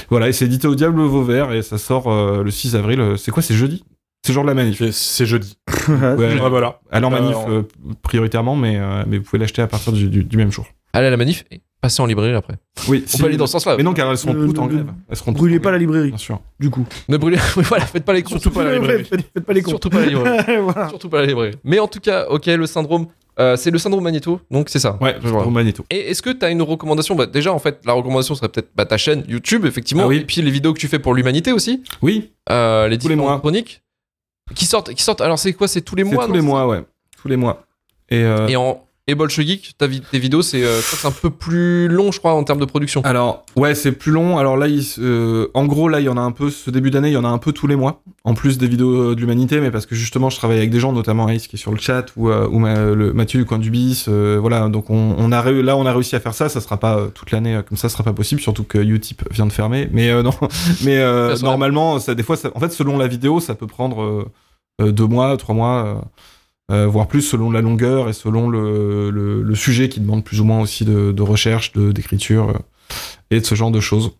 Voilà, 0.09 0.29
et 0.29 0.33
c'est 0.33 0.45
édité 0.45 0.65
au 0.69 0.75
Diable 0.75 1.01
Vauvert, 1.01 1.51
et 1.51 1.61
ça 1.61 1.77
sort 1.77 2.09
le 2.41 2.49
6 2.49 2.77
avril. 2.77 3.15
C'est 3.17 3.31
quoi, 3.31 3.43
c'est 3.43 3.55
jeudi? 3.55 3.83
C'est 4.25 4.33
jour 4.33 4.43
de 4.43 4.47
la 4.49 4.53
manif. 4.53 4.81
C'est- 4.91 5.25
jeudi. 5.25 5.57
Ouais, 5.89 6.37
Ah, 6.43 6.49
voilà. 6.49 6.79
alors 6.91 7.09
manif 7.09 7.35
euh, 7.47 7.63
prioritairement, 8.03 8.55
mais, 8.55 8.75
euh, 8.77 9.03
mais 9.07 9.17
vous 9.17 9.23
pouvez 9.23 9.39
l'acheter 9.39 9.61
à 9.61 9.67
partir 9.67 9.91
du, 9.91 10.07
du, 10.07 10.23
du 10.23 10.37
même 10.37 10.51
jour. 10.51 10.67
Allez 10.93 11.07
à 11.07 11.09
la 11.09 11.17
manif 11.17 11.45
et 11.51 11.61
passez 11.81 12.01
en 12.01 12.05
librairie 12.05 12.35
après. 12.35 12.55
Oui, 12.87 13.03
On 13.13 13.17
peut 13.17 13.25
aller 13.25 13.37
dans 13.37 13.47
ce 13.47 13.53
sens-là. 13.53 13.75
Mais 13.77 13.83
non, 13.83 13.93
car 13.93 14.11
elles 14.11 14.17
seront 14.17 14.33
toutes 14.33 14.59
en 14.59 14.67
grève. 14.67 14.87
Elles 15.09 15.15
seront 15.15 15.31
toutes 15.31 15.39
Brûlez 15.39 15.59
pas 15.59 15.71
la 15.71 15.77
librairie, 15.79 16.09
Bien 16.09 16.17
sûr. 16.17 16.39
du 16.59 16.69
coup. 16.69 16.85
Ne 17.07 17.17
brûlez, 17.17 17.37
voilà, 17.55 17.85
faites 17.85 18.05
pas 18.05 18.13
les 18.13 18.21
cons. 18.21 18.31
Surtout 18.31 18.51
pas 18.51 18.63
la 18.65 18.73
librairie. 18.77 19.03
Faites, 19.03 19.21
faites 19.33 19.45
pas 19.45 19.53
les 19.53 19.61
cons. 19.63 19.71
Surtout 19.71 19.89
pas 19.89 20.01
la 20.01 20.05
librairie. 20.07 20.57
voilà. 20.61 20.89
Surtout 20.89 21.09
pas 21.09 21.21
la 21.21 21.25
librairie. 21.25 21.55
Mais 21.63 21.79
en 21.79 21.87
tout 21.87 21.99
cas, 21.99 22.27
ok, 22.29 22.45
le 22.47 22.65
syndrome, 22.67 23.07
euh, 23.39 23.55
c'est 23.55 23.71
le 23.71 23.77
syndrome 23.79 24.03
Magneto, 24.03 24.41
donc 24.51 24.69
c'est 24.69 24.79
ça. 24.79 24.97
Ouais, 25.01 25.15
Je 25.23 25.27
vois. 25.29 25.41
pour 25.43 25.51
Magneto. 25.51 25.85
Et 25.89 26.11
est-ce 26.11 26.21
que 26.21 26.29
tu 26.31 26.45
as 26.45 26.49
une 26.51 26.61
recommandation? 26.61 27.15
Bah, 27.15 27.25
Déjà, 27.25 27.51
en 27.53 27.59
fait, 27.59 27.79
la 27.85 27.93
recommandation 27.93 28.35
serait 28.35 28.49
peut-être 28.49 28.69
bah, 28.75 28.85
ta 28.85 28.97
chaîne 28.97 29.23
YouTube, 29.27 29.65
effectivement, 29.65 30.03
Ah 30.05 30.07
oui. 30.07 30.17
et 30.17 30.25
puis 30.25 30.41
les 30.41 30.51
vidéos 30.51 30.73
que 30.73 30.79
tu 30.79 30.87
fais 30.87 30.99
pour 30.99 31.13
l'humanité 31.15 31.51
aussi, 31.51 31.81
Oui, 32.03 32.31
euh, 32.51 32.87
les 32.89 32.97
Tous 32.99 33.07
les 33.07 33.15
mois. 33.15 33.39
chroniques 33.39 33.81
qui 34.55 34.65
sortent. 34.65 34.93
Qui 34.93 35.03
sortent. 35.03 35.21
Alors, 35.21 35.39
c'est 35.39 35.53
quoi 35.53 35.67
C'est 35.67 35.81
tous 35.81 35.95
les 35.95 36.03
mois 36.03 36.25
tous 36.25 36.33
les 36.33 36.41
mois, 36.41 36.67
ouais. 36.67 36.83
Tous 37.21 37.27
les 37.27 37.37
mois. 37.37 37.63
Et, 38.09 38.23
euh, 38.23 38.47
Et 38.47 38.55
en 38.55 38.83
et 39.09 39.15
Bolshevik, 39.15 39.73
ta 39.77 39.87
tes 39.87 40.19
vidéos, 40.19 40.41
c'est 40.41 40.63
euh, 40.63 40.79
c'est 40.81 41.07
un 41.07 41.11
peu 41.11 41.29
plus 41.29 41.87
long, 41.87 42.11
je 42.11 42.19
crois, 42.19 42.33
en 42.33 42.43
termes 42.43 42.59
de 42.59 42.65
production. 42.65 43.01
Alors, 43.03 43.43
ouais, 43.55 43.75
c'est 43.75 43.91
plus 43.91 44.11
long. 44.11 44.37
Alors 44.37 44.55
là, 44.57 44.67
il 44.67 44.83
euh, 44.99 45.47
en 45.53 45.65
gros, 45.65 45.89
là, 45.89 45.99
il 45.99 46.05
y 46.05 46.09
en 46.09 46.17
a 46.17 46.21
un 46.21 46.31
peu, 46.31 46.49
ce 46.49 46.69
début 46.69 46.91
d'année, 46.91 47.09
il 47.09 47.13
y 47.13 47.17
en 47.17 47.25
a 47.25 47.29
un 47.29 47.37
peu 47.37 47.51
tous 47.51 47.67
les 47.67 47.75
mois. 47.75 48.01
En 48.23 48.33
plus 48.33 48.57
des 48.57 48.67
vidéos 48.67 49.11
euh, 49.11 49.15
de 49.15 49.19
l'humanité, 49.21 49.59
mais 49.61 49.71
parce 49.71 49.85
que 49.85 49.95
justement, 49.95 50.29
je 50.29 50.37
travaille 50.37 50.57
avec 50.57 50.69
des 50.69 50.79
gens, 50.79 50.93
notamment 50.93 51.27
Ace 51.29 51.47
qui 51.47 51.55
est 51.55 51.59
sur 51.59 51.71
le 51.71 51.79
chat, 51.79 52.05
ou, 52.17 52.29
euh, 52.29 52.47
ou 52.47 52.59
ma- 52.59 52.79
le 52.79 53.13
Mathieu 53.13 53.39
du 53.39 53.45
coin 53.45 53.57
du 53.59 53.71
bis. 53.71 54.07
voilà, 54.07 54.67
donc 54.69 54.89
on, 54.89 55.15
on 55.17 55.31
a 55.31 55.51
là, 55.51 55.75
on 55.75 55.85
a 55.85 55.93
réussi 55.93 56.15
à 56.15 56.19
faire 56.19 56.33
ça. 56.33 56.47
Ça 56.49 56.61
sera 56.61 56.77
pas 56.77 57.07
toute 57.13 57.31
l'année 57.31 57.59
comme 57.67 57.77
ça, 57.77 57.89
ce 57.89 57.93
sera 57.93 58.03
pas 58.03 58.13
possible, 58.13 58.41
surtout 58.41 58.63
que 58.63 58.77
Utip 58.77 59.23
vient 59.31 59.45
de 59.47 59.51
fermer. 59.53 59.89
Mais 59.91 60.11
non, 60.23 60.31
mais 60.83 60.97
Ça 60.99 61.35
normalement, 61.43 61.99
ça, 61.99 62.13
des 62.13 62.23
fois, 62.23 62.37
ça- 62.37 62.51
en 62.53 62.59
fait, 62.59 62.71
selon 62.71 62.97
la 62.97 63.07
vidéo, 63.07 63.39
ça 63.39 63.55
peut 63.55 63.67
prendre 63.67 64.29
deux 64.79 65.07
mois, 65.07 65.35
trois 65.37 65.55
mois. 65.55 66.03
Euh, 66.69 66.87
voire 66.87 67.07
plus 67.07 67.21
selon 67.21 67.51
la 67.51 67.61
longueur 67.61 68.09
et 68.09 68.13
selon 68.13 68.49
le, 68.49 69.09
le, 69.09 69.41
le 69.41 69.55
sujet 69.55 69.89
qui 69.89 69.99
demande 69.99 70.23
plus 70.23 70.39
ou 70.39 70.45
moins 70.45 70.61
aussi 70.61 70.85
de, 70.85 71.11
de 71.11 71.21
recherche, 71.21 71.71
de- 71.73 71.91
d'écriture 71.91 72.49
euh, 72.49 72.59
et 73.31 73.39
de 73.39 73.45
ce 73.45 73.55
genre 73.55 73.71
de 73.71 73.79
choses. 73.79 74.11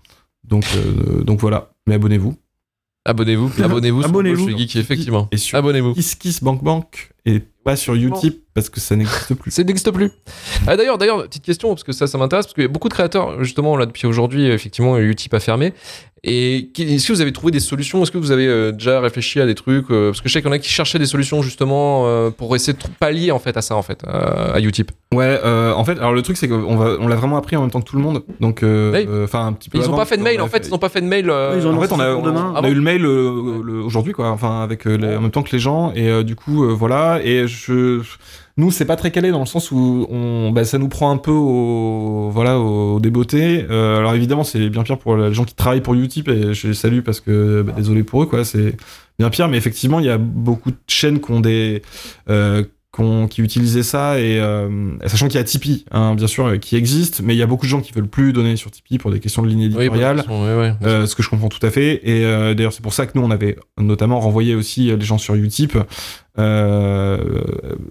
Donc, 0.47 0.65
euh, 0.75 1.23
donc 1.23 1.39
voilà, 1.39 1.71
mais 1.87 1.95
abonnez-vous. 1.95 2.35
Abonnez-vous, 3.05 3.51
abonnez-vous 3.63 4.01
sur 4.01 4.09
Abonnez-vous. 4.09 4.43
Bolshevik, 4.45 4.75
effectivement. 4.75 5.27
Et 5.31 5.37
sur 5.37 5.57
Abonnez-vous. 5.57 5.93
KissKissBankBank 5.93 7.11
et 7.25 7.39
pas 7.63 7.75
sur 7.75 7.93
Utip 7.95 8.43
parce 8.53 8.69
que 8.69 8.79
ça 8.79 8.95
n'existe 8.95 9.33
plus. 9.35 9.51
Ça 9.59 9.63
n'existe 9.63 9.91
plus. 9.91 10.11
Ah, 10.67 10.75
d'ailleurs, 10.75 10.97
d'ailleurs, 10.97 11.23
petite 11.23 11.43
question, 11.43 11.69
parce 11.69 11.83
que 11.83 11.91
ça, 11.91 12.07
ça 12.07 12.17
m'intéresse, 12.17 12.45
parce 12.47 12.53
qu'il 12.55 12.63
y 12.63 12.65
a 12.65 12.69
beaucoup 12.69 12.89
de 12.89 12.93
créateurs, 12.93 13.43
justement, 13.43 13.77
là, 13.77 13.85
depuis 13.85 14.05
aujourd'hui, 14.07 14.47
effectivement, 14.47 14.97
Utip 14.97 15.33
a 15.33 15.39
fermé. 15.39 15.73
Et 16.23 16.69
est-ce 16.77 17.07
que 17.07 17.13
vous 17.13 17.21
avez 17.21 17.31
trouvé 17.31 17.51
des 17.51 17.59
solutions? 17.59 18.03
Est-ce 18.03 18.11
que 18.11 18.17
vous 18.17 18.31
avez 18.31 18.47
euh, 18.47 18.71
déjà 18.71 18.99
réfléchi 18.99 19.39
à 19.39 19.45
des 19.45 19.55
trucs 19.55 19.89
euh, 19.89 20.09
Parce 20.09 20.21
que 20.21 20.27
je 20.29 20.33
sais 20.33 20.41
qu'il 20.41 20.49
y 20.49 20.51
en 20.51 20.55
a 20.55 20.59
qui 20.59 20.69
cherchaient 20.69 20.99
des 20.99 21.05
solutions, 21.05 21.41
justement, 21.41 22.03
euh, 22.07 22.29
pour 22.29 22.55
essayer 22.55 22.73
de 22.73 22.79
pallier, 22.99 23.31
en 23.31 23.39
fait, 23.39 23.55
à 23.55 23.61
ça, 23.61 23.75
en 23.75 23.81
fait, 23.81 24.03
à 24.05 24.59
Utip. 24.59 24.91
Ouais, 25.13 25.39
euh, 25.43 25.73
en 25.73 25.83
fait, 25.85 25.97
alors 25.97 26.13
le 26.13 26.21
truc 26.21 26.37
c'est 26.37 26.47
qu'on 26.47 26.75
va, 26.77 26.97
on 26.99 27.07
l'a 27.07 27.15
vraiment 27.15 27.37
appris 27.37 27.55
en 27.55 27.61
même 27.61 27.71
temps 27.71 27.81
que 27.81 27.89
tout 27.89 27.95
le 27.95 28.03
monde. 28.03 28.21
Donc, 28.39 28.61
euh, 28.61 28.93
euh, 28.93 29.23
enfin 29.23 29.47
un 29.47 29.53
petit 29.53 29.67
peu. 29.69 29.79
Ils 29.79 29.81
ont 29.81 29.87
avant, 29.87 29.97
pas 29.97 30.05
fait 30.05 30.17
de 30.17 30.21
mail, 30.21 30.39
en 30.39 30.47
fait, 30.47 30.67
ils 30.67 30.73
ont 30.73 30.77
pas 30.77 30.89
fait 30.89 31.01
de 31.01 31.07
mail. 31.07 31.29
euh, 31.31 31.55
Ils 31.57 31.65
ont 31.65 31.75
En 31.75 31.81
fait, 31.81 31.91
on 31.91 31.99
a, 31.99 32.13
on, 32.13 32.21
demain. 32.21 32.51
on 32.51 32.55
Ah 32.55 32.59
a 32.59 32.61
bon 32.61 32.67
eu 32.69 32.75
le 32.75 32.81
mail 32.81 33.05
euh, 33.05 33.81
aujourd'hui, 33.83 34.13
quoi. 34.13 34.29
Enfin, 34.29 34.61
avec 34.61 34.85
les- 34.85 35.15
en 35.15 35.21
même 35.21 35.31
temps 35.31 35.41
que 35.41 35.51
les 35.51 35.57
gens, 35.59 35.91
et 35.95 36.07
euh, 36.09 36.23
du 36.23 36.35
coup, 36.35 36.63
euh, 36.63 36.73
voilà. 36.73 37.21
Et 37.23 37.47
je, 37.47 38.01
nous, 38.57 38.71
c'est 38.71 38.85
pas 38.85 38.95
très 38.95 39.11
calé 39.11 39.31
dans 39.31 39.39
le 39.39 39.45
sens 39.45 39.71
où 39.71 40.05
on, 40.09 40.51
bah, 40.51 40.65
ça 40.65 40.77
nous 40.77 40.89
prend 40.89 41.11
un 41.11 41.17
peu 41.17 41.31
au, 41.31 42.29
voilà, 42.31 42.59
au 42.59 42.99
débeauté. 42.99 43.65
Euh, 43.69 43.99
alors 43.99 44.13
évidemment, 44.13 44.43
c'est 44.43 44.69
bien 44.69 44.83
pire 44.83 44.97
pour 44.97 45.15
les 45.15 45.33
gens 45.33 45.45
qui 45.45 45.55
travaillent 45.55 45.81
pour 45.81 45.93
Utip, 45.93 46.27
et 46.27 46.53
je 46.53 46.67
les 46.67 46.73
salue 46.73 46.99
parce 47.01 47.19
que 47.19 47.61
bah, 47.61 47.73
désolé 47.77 48.03
pour 48.03 48.23
eux, 48.23 48.25
quoi. 48.25 48.43
C'est 48.43 48.75
bien 49.17 49.29
pire, 49.29 49.47
mais 49.47 49.57
effectivement, 49.57 49.99
il 49.99 50.05
y 50.05 50.09
a 50.09 50.17
beaucoup 50.17 50.71
de 50.71 50.77
chaînes 50.87 51.19
qui 51.19 51.31
ont 51.31 51.39
des 51.39 51.81
euh, 52.29 52.63
qu'on- 52.91 53.27
qui 53.27 53.41
utilisaient 53.41 53.83
ça 53.83 54.19
et 54.19 54.39
euh, 54.39 54.67
sachant 55.05 55.27
qu'il 55.27 55.35
y 55.35 55.39
a 55.39 55.43
Tipeee 55.43 55.85
hein, 55.91 56.15
bien 56.15 56.25
sûr 56.25 56.59
qui 56.59 56.75
existe 56.75 57.21
mais 57.23 57.35
il 57.35 57.37
y 57.37 57.43
a 57.43 57.45
beaucoup 57.45 57.65
de 57.67 57.69
gens 57.69 57.81
qui 57.81 57.93
veulent 57.93 58.07
plus 58.07 58.33
donner 58.33 58.55
sur 58.55 58.71
Tipeee 58.71 58.97
pour 58.97 59.11
des 59.11 59.19
questions 59.19 59.43
de 59.43 59.47
ligne 59.47 59.59
Oui, 59.75 59.83
éditoriale 59.85 60.23
sont- 60.25 60.43
ouais, 60.43 60.57
ouais. 60.57 60.73
euh, 60.83 61.05
ce 61.05 61.13
que 61.15 61.21
je 61.21 61.29
comprends 61.29 61.49
tout 61.49 61.63
à 61.65 61.69
fait. 61.69 62.01
Et 62.03 62.25
euh, 62.25 62.55
d'ailleurs, 62.55 62.73
c'est 62.73 62.81
pour 62.81 62.93
ça 62.93 63.05
que 63.05 63.11
nous, 63.13 63.21
on 63.23 63.29
avait 63.29 63.57
notamment 63.79 64.19
renvoyé 64.19 64.55
aussi 64.55 64.89
euh, 64.89 64.95
les 64.97 65.05
gens 65.05 65.19
sur 65.19 65.35
Utip. 65.35 65.77
Euh, 66.37 67.17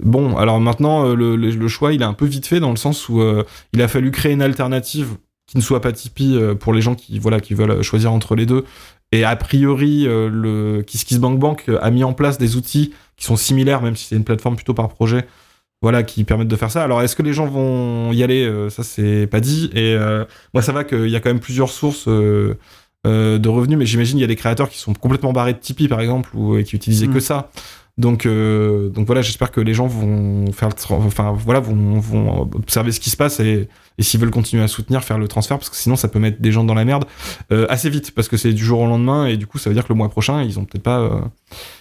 bon, 0.03 0.37
alors 0.37 0.61
maintenant, 0.61 1.07
euh, 1.07 1.15
le, 1.15 1.37
le- 1.37 1.51
le 1.51 1.69
choix, 1.69 1.93
il 1.93 2.03
est 2.03 2.05
un 2.07 2.13
peu 2.15 2.27
vite 2.27 2.47
fait 2.47 2.61
dans 2.61 2.71
le 2.71 2.77
sens 2.77 3.09
où 3.09 3.21
euh, 3.21 3.45
il 3.73 3.83
a 3.83 3.89
fallu 3.89 4.11
créer 4.11 4.33
une 4.33 4.43
alternative 4.43 5.17
qui 5.47 5.57
ne 5.57 5.63
soit 5.63 5.81
pas 5.81 5.93
Tipeee 5.93 6.39
pour 6.61 6.73
les 6.75 6.81
gens 6.83 6.95
qui, 6.95 7.19
voilà, 7.19 7.41
qui 7.41 7.55
veulent 7.55 7.83
choisir 7.83 8.13
entre 8.13 8.35
les 8.35 8.45
deux. 8.47 8.65
Et 9.13 9.25
a 9.25 9.35
priori, 9.37 10.07
euh, 10.07 10.29
le 10.31 10.83
KissKissBankBank 10.83 11.71
a 11.81 11.91
mis 11.91 12.05
en 12.05 12.13
place 12.13 12.37
des 12.39 12.57
outils 12.57 12.93
qui 13.17 13.25
sont 13.25 13.37
similaires, 13.37 13.81
même 13.83 13.97
si 13.97 14.07
c'est 14.07 14.17
une 14.17 14.25
plateforme 14.25 14.57
plutôt 14.57 14.75
par 14.75 14.89
projet, 14.89 15.27
voilà, 15.81 16.03
qui 16.03 16.25
permettent 16.25 16.49
de 16.49 16.57
faire 16.57 16.71
ça. 16.71 16.83
Alors, 16.85 17.03
est-ce 17.03 17.17
que 17.17 17.23
les 17.23 17.33
gens 17.33 17.47
vont 17.47 18.13
y 18.13 18.23
aller 18.23 18.45
Euh, 18.45 18.69
Ça, 18.69 18.83
c'est 18.83 19.27
pas 19.27 19.41
dit. 19.41 19.71
Et 19.75 19.95
euh, 19.95 20.25
moi, 20.53 20.63
ça 20.63 20.73
va 20.73 20.85
qu'il 20.85 21.09
y 21.09 21.17
a 21.17 21.21
quand 21.21 21.31
même 21.31 21.41
plusieurs 21.41 21.71
sources 21.71 22.07
euh, 22.09 22.59
euh, 23.07 23.39
de 23.39 23.49
revenus, 23.49 23.79
mais 23.79 23.87
j'imagine 23.87 24.19
il 24.19 24.21
y 24.21 24.25
a 24.25 24.29
des 24.29 24.37
créateurs 24.37 24.69
qui 24.69 24.79
sont 24.79 24.93
complètement 24.93 25.33
barrés 25.33 25.53
de 25.55 25.59
Tipeee, 25.59 25.89
par 25.89 26.01
exemple, 26.01 26.31
ou 26.35 26.57
et 26.59 26.65
qui 26.65 26.77
utilisaient 26.77 27.07
Mm. 27.07 27.15
que 27.15 27.21
ça. 27.21 27.51
Donc, 27.99 28.27
euh, 28.27 28.89
donc 28.91 29.07
voilà, 29.07 29.23
j'espère 29.23 29.51
que 29.51 29.61
les 29.61 29.75
gens 29.75 29.89
vont 29.89 30.53
faire, 30.53 30.69
le 30.69 30.95
enfin 30.95 31.33
voilà, 31.37 31.59
vont, 31.59 31.99
vont 31.99 32.43
observer 32.55 32.93
ce 32.93 33.01
qui 33.01 33.11
se 33.11 33.17
passe 33.17 33.41
et, 33.41 33.69
et 33.99 34.03
s'ils 34.05 34.21
veulent 34.21 34.31
continuer 34.31 34.63
à 34.63 34.69
soutenir, 34.69 35.03
faire 35.03 35.19
le 35.19 35.27
transfert, 35.27 35.59
parce 35.59 35.69
que 35.69 35.75
sinon 35.77 35.97
ça 35.97 36.07
peut 36.07 36.21
mettre 36.21 36.41
des 36.41 36.53
gens 36.53 36.63
dans 36.63 36.75
la 36.75 36.85
merde 36.85 37.07
euh, 37.51 37.67
assez 37.69 37.91
vite, 37.91 38.13
parce 38.15 38.29
que 38.29 38.37
c'est 38.37 38.53
du 38.53 38.65
jour 38.65 38.79
au 38.79 38.87
lendemain 38.87 39.27
et 39.27 39.37
du 39.37 39.49
coup 39.49 39.59
ça 39.59 39.69
veut 39.69 39.75
dire 39.75 39.83
que 39.83 39.89
le 39.93 39.97
mois 39.97 40.09
prochain 40.09 40.43
ils 40.45 40.61
ont 40.61 40.65
peut-être 40.65 40.85
pas, 40.85 41.01
euh, 41.01 41.21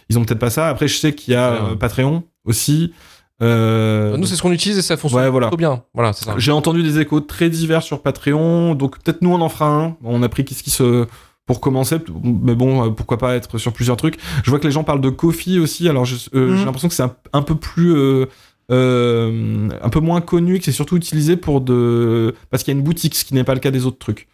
ils 0.10 0.18
ont 0.18 0.26
peut-être 0.26 0.40
pas 0.40 0.50
ça. 0.50 0.70
Après, 0.70 0.88
je 0.88 0.98
sais 0.98 1.14
qu'il 1.14 1.36
y 1.36 1.38
a 1.38 1.76
Patreon 1.80 2.24
aussi. 2.46 2.94
Nous, 3.40 4.26
c'est 4.26 4.36
ce 4.36 4.42
qu'on 4.42 4.52
utilise 4.52 4.80
et 4.80 4.82
ça 4.82 4.98
fonctionne 4.98 5.22
Ouais, 5.24 5.30
voilà. 5.30 5.48
plutôt 5.48 5.58
bien. 5.58 5.84
Voilà, 5.94 6.14
c'est 6.14 6.26
ça. 6.26 6.34
j'ai 6.38 6.52
entendu 6.52 6.82
des 6.82 7.00
échos 7.00 7.20
très 7.22 7.52
divers 7.52 7.84
sur 7.84 8.02
Patreon, 8.02 8.74
donc 8.74 8.98
peut-être 9.04 9.22
nous 9.22 9.30
on 9.32 9.42
en 9.42 9.50
fera 9.50 9.68
un. 9.70 9.96
On 10.04 10.24
a 10.24 10.30
pris 10.30 10.44
qu'est-ce 10.44 10.64
qui 10.64 10.72
se 10.72 11.06
pour 11.48 11.60
commencer, 11.62 11.98
mais 12.24 12.54
bon, 12.54 12.86
euh, 12.86 12.90
pourquoi 12.92 13.18
pas 13.18 13.36
être 13.36 13.58
sur 13.58 13.74
plusieurs 13.74 13.98
trucs. 13.98 14.18
Je 14.44 14.50
vois 14.52 14.60
que 14.60 14.66
les 14.68 14.72
gens 14.72 14.84
parlent 14.84 15.02
de 15.02 15.10
Kofi 15.10 15.58
aussi, 15.60 15.90
alors 15.90 16.04
euh, 16.36 16.50
Mhm. 16.52 16.58
j'ai 16.58 16.66
l'impression 16.66 16.88
que 16.90 16.94
c'est 16.94 17.04
un, 17.04 17.16
un 17.34 17.42
peu 17.42 17.56
plus, 17.56 17.96
euh, 17.96 18.26
euh, 18.72 19.70
un 19.82 19.90
peu 19.90 20.00
moins 20.00 20.22
connu, 20.22 20.60
que 20.60 20.66
c'est 20.66 20.72
surtout 20.72 20.98
utilisé 20.98 21.38
pour 21.38 21.62
de, 21.62 22.36
parce 22.50 22.64
qu'il 22.64 22.74
y 22.74 22.78
a 22.78 22.80
une 22.80 22.84
boutique, 22.86 23.16
ce 23.16 23.26
qui 23.26 23.34
n'est 23.34 23.44
pas 23.44 23.54
le 23.54 23.60
cas 23.60 23.72
des 23.72 23.86
autres 23.86 23.98
trucs. 23.98 24.28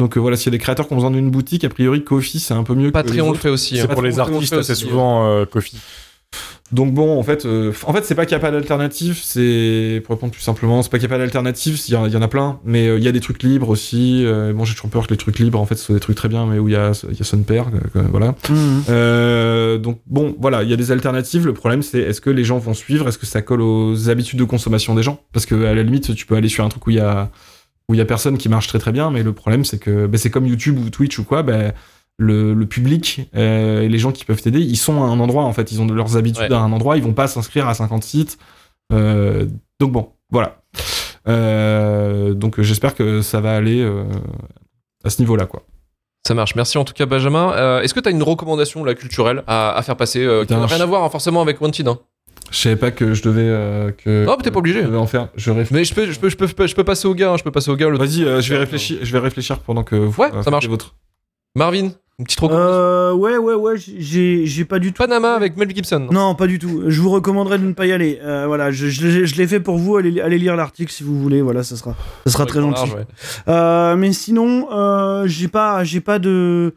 Donc 0.00 0.16
euh, 0.16 0.20
voilà, 0.20 0.36
s'il 0.36 0.46
y 0.46 0.48
a 0.48 0.52
des 0.52 0.58
créateurs 0.58 0.86
qui 0.88 0.92
ont 0.92 0.96
besoin 0.96 1.10
d'une 1.12 1.30
boutique, 1.30 1.62
a 1.64 1.68
priori 1.68 2.02
Kofi 2.02 2.40
c'est 2.40 2.54
un 2.54 2.64
peu 2.64 2.74
mieux. 2.74 2.88
que 2.88 2.92
Patreon 2.94 3.26
le 3.26 3.30
autres. 3.32 3.40
fait 3.40 3.50
aussi. 3.50 3.76
C'est 3.76 3.82
hein. 3.82 3.86
pour 3.86 4.02
les 4.02 4.12
le 4.12 4.18
artistes 4.20 4.52
aussi. 4.54 4.74
souvent 4.74 5.26
euh, 5.28 5.44
Kofi. 5.44 5.76
Donc 6.72 6.94
bon, 6.94 7.18
en 7.18 7.22
fait, 7.22 7.44
euh, 7.44 7.72
en 7.86 7.92
fait, 7.92 8.04
c'est 8.04 8.14
pas 8.14 8.24
qu'il 8.24 8.34
n'y 8.36 8.40
a 8.42 8.46
pas 8.46 8.50
d'alternative, 8.50 9.20
c'est 9.22 10.00
pour 10.04 10.14
répondre 10.16 10.32
plus 10.32 10.40
simplement, 10.42 10.82
c'est 10.82 10.90
pas 10.90 10.98
qu'il 10.98 11.06
n'y 11.06 11.12
a 11.12 11.16
pas 11.16 11.22
d'alternative, 11.22 11.78
il 11.86 11.92
y, 11.92 11.96
en- 11.96 12.06
il 12.06 12.12
y 12.12 12.16
en 12.16 12.22
a 12.22 12.26
plein, 12.26 12.58
mais 12.64 12.88
euh, 12.88 12.96
il 12.96 13.04
y 13.04 13.08
a 13.08 13.12
des 13.12 13.20
trucs 13.20 13.42
libres 13.42 13.68
aussi. 13.68 14.24
euh, 14.24 14.52
bon, 14.54 14.64
j'ai 14.64 14.74
toujours 14.74 14.90
peur 14.90 15.06
que 15.06 15.12
les 15.12 15.18
trucs 15.18 15.38
libres, 15.38 15.60
en 15.60 15.66
fait, 15.66 15.74
ce 15.76 15.84
soit 15.84 15.94
des 15.94 16.00
trucs 16.00 16.16
très 16.16 16.28
bien, 16.30 16.46
mais 16.46 16.58
où 16.58 16.68
il 16.68 16.72
y 16.72 16.76
a, 16.76 16.92
y 16.92 17.22
a 17.22 17.36
père, 17.46 17.66
euh, 17.96 18.02
voilà. 18.10 18.34
Mhm. 18.48 18.82
Euh, 18.88 19.76
donc 19.78 20.00
bon, 20.06 20.34
voilà, 20.40 20.62
il 20.62 20.70
y 20.70 20.72
a 20.72 20.76
des 20.76 20.90
alternatives. 20.90 21.44
Le 21.46 21.52
problème, 21.52 21.82
c'est 21.82 22.00
est-ce 22.00 22.22
que 22.22 22.30
les 22.30 22.44
gens 22.44 22.58
vont 22.58 22.74
suivre, 22.74 23.08
est-ce 23.08 23.18
que 23.18 23.26
ça 23.26 23.42
colle 23.42 23.60
aux 23.60 24.08
habitudes 24.08 24.38
de 24.38 24.44
consommation 24.44 24.94
des 24.94 25.02
gens? 25.02 25.20
Parce 25.32 25.44
que 25.46 25.66
à 25.66 25.74
la 25.74 25.82
limite, 25.82 26.14
tu 26.14 26.24
peux 26.26 26.34
aller 26.34 26.48
sur 26.48 26.64
un 26.64 26.70
truc 26.70 26.86
où 26.86 26.90
il 26.90 26.96
y 26.96 27.00
a 27.00 27.30
où 27.90 27.94
il 27.94 27.98
y 27.98 28.00
a 28.00 28.06
personne 28.06 28.38
qui 28.38 28.48
marche 28.48 28.66
très 28.68 28.78
très 28.78 28.92
bien, 28.92 29.10
mais 29.10 29.22
le 29.22 29.34
problème, 29.34 29.66
c'est 29.66 29.76
que 29.78 30.06
ben, 30.06 30.16
c'est 30.16 30.30
comme 30.30 30.46
YouTube 30.46 30.78
ou 30.78 30.88
Twitch 30.88 31.18
ou 31.18 31.24
quoi, 31.24 31.42
ben 31.42 31.74
le, 32.18 32.54
le 32.54 32.66
public 32.66 33.28
euh, 33.34 33.82
et 33.82 33.88
les 33.88 33.98
gens 33.98 34.12
qui 34.12 34.24
peuvent 34.24 34.40
t'aider, 34.40 34.60
ils 34.60 34.76
sont 34.76 35.02
à 35.02 35.06
un 35.06 35.18
endroit 35.20 35.44
en 35.44 35.52
fait, 35.52 35.72
ils 35.72 35.80
ont 35.80 35.86
de 35.86 35.94
leurs 35.94 36.16
habitudes 36.16 36.50
Ouais. 36.50 36.52
à 36.56 36.60
un 36.60 36.72
endroit, 36.72 36.96
ils 36.96 37.02
vont 37.02 37.12
pas 37.12 37.26
s'inscrire 37.26 37.68
à 37.68 37.74
50 37.74 38.04
sites. 38.04 38.38
Euh, 38.92 39.46
donc 39.80 39.92
bon, 39.92 40.10
voilà. 40.30 40.56
Euh, 41.28 42.34
donc 42.34 42.60
j'espère 42.60 42.94
que 42.94 43.22
ça 43.22 43.40
va 43.40 43.54
aller 43.56 43.82
à 45.04 45.10
ce 45.10 45.20
niveau-là, 45.20 45.46
quoi. 45.46 45.62
Ça 46.26 46.34
marche. 46.34 46.54
Merci 46.54 46.78
en 46.78 46.84
tout 46.84 46.94
cas, 46.94 47.06
Benjamin. 47.06 47.80
Est-ce 47.82 47.92
que 47.94 48.00
tu 48.00 48.08
as 48.08 48.12
une 48.12 48.22
recommandation 48.22 48.84
là, 48.84 48.94
culturelle 48.94 49.42
à, 49.46 49.76
à 49.76 49.82
faire 49.82 49.96
passer 49.96 50.26
qui 50.46 50.52
n'a 50.54 50.66
rien 50.66 50.80
à 50.80 50.86
voir 50.86 51.02
hein, 51.04 51.10
forcément 51.10 51.42
avec 51.42 51.60
Wanted 51.60 51.88
hein. 51.88 51.98
Je 52.50 52.58
savais 52.58 52.76
pas 52.76 52.90
que 52.90 53.14
je 53.14 53.22
devais 53.22 53.40
euh, 53.42 53.90
que. 53.90 54.26
Mais 54.26 54.36
t'es 54.42 54.50
pas 54.50 54.58
obligé. 54.60 54.82
Je 54.82 54.86
devais 54.86 54.96
en 54.98 55.06
faire. 55.06 55.28
Je 55.34 55.50
réfléchis. 55.50 55.74
Mais 55.74 55.84
je 55.84 55.94
peux, 55.94 56.28
je 56.28 56.36
peux, 56.36 56.46
je 56.46 56.54
peux, 56.54 56.66
je 56.68 56.74
peux 56.74 56.84
passer 56.84 57.08
au 57.08 57.14
gars. 57.14 57.32
hein, 57.32 57.36
Je 57.36 57.42
peux 57.42 57.50
passer 57.50 57.70
au 57.70 57.76
gars. 57.76 57.88
Vas-y, 57.90 58.22
euh, 58.24 58.40
je 58.40 58.52
vais 58.52 58.58
réfléchir. 58.60 58.98
Je 59.02 59.12
vais 59.12 59.18
réfléchir 59.18 59.58
pendant 59.60 59.82
que 59.82 59.96
vous. 59.96 60.22
Ouais, 60.22 60.30
euh, 60.32 60.42
ça 60.42 60.50
marche. 60.50 60.68
vôtres. 60.68 60.94
Marvin, 61.56 61.90
Une 62.20 62.24
petite. 62.26 62.42
Euh, 62.44 63.12
ouais, 63.12 63.36
ouais, 63.38 63.54
ouais, 63.54 63.74
j'ai 63.76 64.46
j'ai 64.46 64.64
pas 64.64 64.78
du 64.78 64.92
tout. 64.92 64.98
Panama 65.02 65.34
avec 65.34 65.56
Mel 65.56 65.68
Gibson. 65.74 66.06
Non, 66.12 66.36
pas 66.36 66.46
du 66.46 66.60
tout. 66.60 66.84
Je 66.86 67.00
vous 67.00 67.10
recommanderais 67.10 67.58
de 67.58 67.64
ne 67.64 67.72
pas 67.72 67.86
y 67.86 67.92
aller. 67.92 68.20
Euh, 68.22 68.44
voilà, 68.46 68.70
je, 68.70 68.86
je, 68.86 69.06
l'ai- 69.06 69.26
je 69.26 69.34
l'ai 69.36 69.48
fait 69.48 69.58
pour 69.58 69.78
vous. 69.78 69.96
Allez, 69.96 70.20
allez 70.20 70.38
lire 70.38 70.54
l'article 70.54 70.92
si 70.92 71.02
vous 71.02 71.18
voulez. 71.20 71.42
Voilà, 71.42 71.64
ça 71.64 71.74
sera, 71.76 71.96
ça 72.26 72.32
sera 72.32 72.46
très 72.46 72.60
gentil. 72.60 72.82
Large, 72.88 72.94
ouais. 72.94 73.06
Euh, 73.48 73.96
mais 73.96 74.12
sinon, 74.12 74.68
euh, 74.72 75.26
j'ai 75.26 75.48
pas, 75.48 75.82
j'ai 75.82 76.00
pas 76.00 76.20
de, 76.20 76.74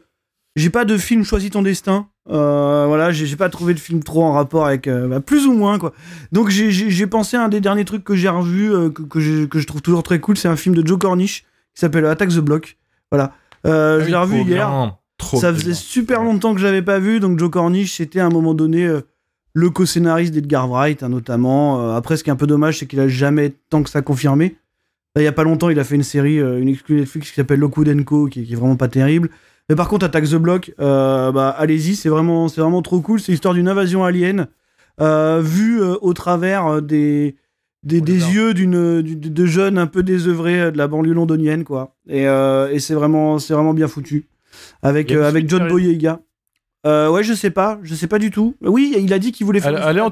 j'ai 0.56 0.70
pas 0.70 0.84
de 0.84 0.96
film 0.98 1.22
choisis 1.24 1.50
ton 1.50 1.62
destin. 1.62 2.08
Voilà, 2.26 3.12
j'ai 3.12 3.36
pas 3.36 3.48
trouvé 3.48 3.74
de 3.74 3.78
film 3.78 4.02
trop 4.02 4.24
en 4.24 4.32
rapport 4.32 4.66
avec, 4.66 4.88
bah, 4.88 5.20
plus 5.20 5.46
ou 5.46 5.52
moins 5.52 5.78
quoi. 5.78 5.92
Donc 6.32 6.48
j'ai- 6.50 7.06
pensé 7.06 7.36
à 7.36 7.44
un 7.44 7.48
des 7.48 7.60
derniers 7.60 7.84
trucs 7.84 8.02
que 8.04 8.16
j'ai 8.16 8.28
revu, 8.28 8.70
que, 8.92 9.02
que, 9.02 9.58
je 9.60 9.66
trouve 9.66 9.82
toujours 9.82 10.02
très 10.02 10.18
cool. 10.18 10.36
C'est 10.36 10.48
un 10.48 10.56
film 10.56 10.74
de 10.74 10.84
Joe 10.86 10.98
Cornish 10.98 11.42
qui 11.74 11.80
s'appelle 11.80 12.04
Attack 12.06 12.30
the 12.30 12.40
Block. 12.40 12.76
Voilà, 13.12 13.32
Ah 13.64 14.00
je 14.00 14.06
l'ai 14.06 14.16
revu 14.16 14.38
hier. 14.42 14.68
bien, 14.68 14.96
trop 15.18 15.38
Ça 15.38 15.52
bien. 15.52 15.60
faisait 15.60 15.74
super 15.74 16.22
longtemps 16.24 16.54
que 16.54 16.60
je 16.60 16.64
l'avais 16.66 16.82
pas 16.82 16.98
vu, 16.98 17.20
donc 17.20 17.38
Joe 17.38 17.50
Cornish, 17.50 17.96
c'était 17.96 18.20
à 18.20 18.26
un 18.26 18.30
moment 18.30 18.54
donné 18.54 18.86
euh, 18.86 19.00
le 19.52 19.68
co-scénariste 19.70 20.32
d'Edgar 20.32 20.68
Wright, 20.70 21.02
hein, 21.02 21.08
notamment. 21.10 21.80
Euh, 21.80 21.94
après, 21.96 22.16
ce 22.16 22.24
qui 22.24 22.30
est 22.30 22.32
un 22.32 22.36
peu 22.36 22.46
dommage, 22.46 22.78
c'est 22.78 22.86
qu'il 22.86 23.00
a 23.00 23.08
jamais 23.08 23.52
tant 23.70 23.82
que 23.82 23.90
ça 23.90 24.00
confirmé. 24.00 24.56
Là, 25.16 25.22
il 25.22 25.24
y 25.24 25.28
a 25.28 25.32
pas 25.32 25.42
longtemps, 25.44 25.68
il 25.70 25.78
a 25.80 25.84
fait 25.84 25.96
une 25.96 26.02
série, 26.02 26.38
euh, 26.38 26.60
une 26.60 26.68
exclue 26.68 26.96
Netflix 27.00 27.28
qui 27.30 27.34
s'appelle 27.34 27.58
Lockwood 27.60 28.04
Co, 28.04 28.26
qui, 28.26 28.44
qui 28.44 28.52
est 28.52 28.56
vraiment 28.56 28.76
pas 28.76 28.88
terrible. 28.88 29.28
Mais 29.68 29.74
par 29.76 29.88
contre, 29.88 30.06
Attack 30.06 30.24
the 30.24 30.36
Block, 30.36 30.72
bah, 30.78 31.54
allez-y, 31.58 31.94
c'est 31.96 32.08
vraiment, 32.08 32.48
c'est 32.48 32.60
vraiment 32.62 32.80
trop 32.80 33.00
cool. 33.02 33.20
C'est 33.20 33.32
l'histoire 33.32 33.52
d'une 33.52 33.68
invasion 33.68 34.02
alien 34.04 34.46
vue 34.98 35.80
au 35.82 36.12
travers 36.14 36.80
des, 36.80 37.36
des, 37.82 37.98
Oh, 37.98 38.04
des 38.04 38.12
yeux 38.34 38.54
d'une, 38.54 39.02
du- 39.02 39.16
de 39.16 39.46
jeunes 39.46 39.76
un 39.78 39.86
peu 39.86 40.02
désœuvrés 40.02 40.72
de 40.72 40.78
la 40.78 40.88
banlieue 40.88 41.12
londonienne, 41.12 41.64
quoi. 41.64 41.94
Et, 42.08 42.22
et 42.22 42.78
c'est 42.80 42.94
vraiment, 42.94 43.38
c'est 43.38 43.52
vraiment 43.54 43.74
bien 43.74 43.88
foutu. 43.88 44.26
Avec, 44.82 45.10
euh, 45.12 45.26
avec 45.28 45.48
John. 45.48 45.68
Boyega. 45.68 46.20
Euh, 46.86 47.10
ouais, 47.10 47.24
je 47.24 47.34
sais 47.34 47.50
pas, 47.50 47.80
je 47.82 47.92
sais 47.94 48.06
pas 48.06 48.20
du 48.20 48.30
tout. 48.30 48.54
Oui, 48.62 48.94
il 48.96 49.12
a 49.12 49.18
dit 49.18 49.32
qu'il 49.32 49.44
voulait 49.44 49.60
faire. 49.60 49.88
Elle 49.88 49.96
est 49.98 50.00
en 50.00 50.10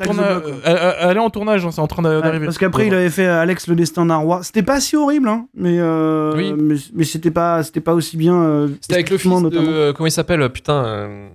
tournage, 1.31 1.65
en 1.65 1.69
hein, 1.69 1.71
c'est 1.71 1.81
en 1.81 1.87
train 1.87 2.03
Ouais, 2.05 2.21
d'arriver. 2.21 2.45
parce 2.45 2.59
qu'après, 2.59 2.88
il 2.88 2.95
avait 2.95 3.09
fait 3.09 3.26
Alex 3.26 3.69
le 3.69 3.76
destin 3.76 4.05
d'un 4.07 4.17
roi. 4.17 4.43
C'était 4.43 4.65
pas 4.65 4.81
si 4.81 4.97
horrible, 4.97 5.29
hein, 5.29 5.47
mais, 5.55 5.79
euh, 5.79 6.35
Oui. 6.37 6.53
mais, 6.61 6.75
mais 6.93 7.05
c'était 7.05 7.31
pas, 7.31 7.62
c'était 7.62 7.81
pas 7.81 7.95
aussi 7.95 8.17
bien. 8.17 8.35
euh, 8.43 8.69
C'était 8.81 8.95
avec 8.95 9.11
le 9.11 9.17
fils 9.17 9.31
de. 9.33 9.41
notamment. 9.41 9.69
euh, 9.71 9.93
Comment 9.93 10.09
il 10.09 10.11
s'appelle 10.12 10.43
euh, 10.43 10.49
Putain. 10.49 10.85
euh, 10.85 11.29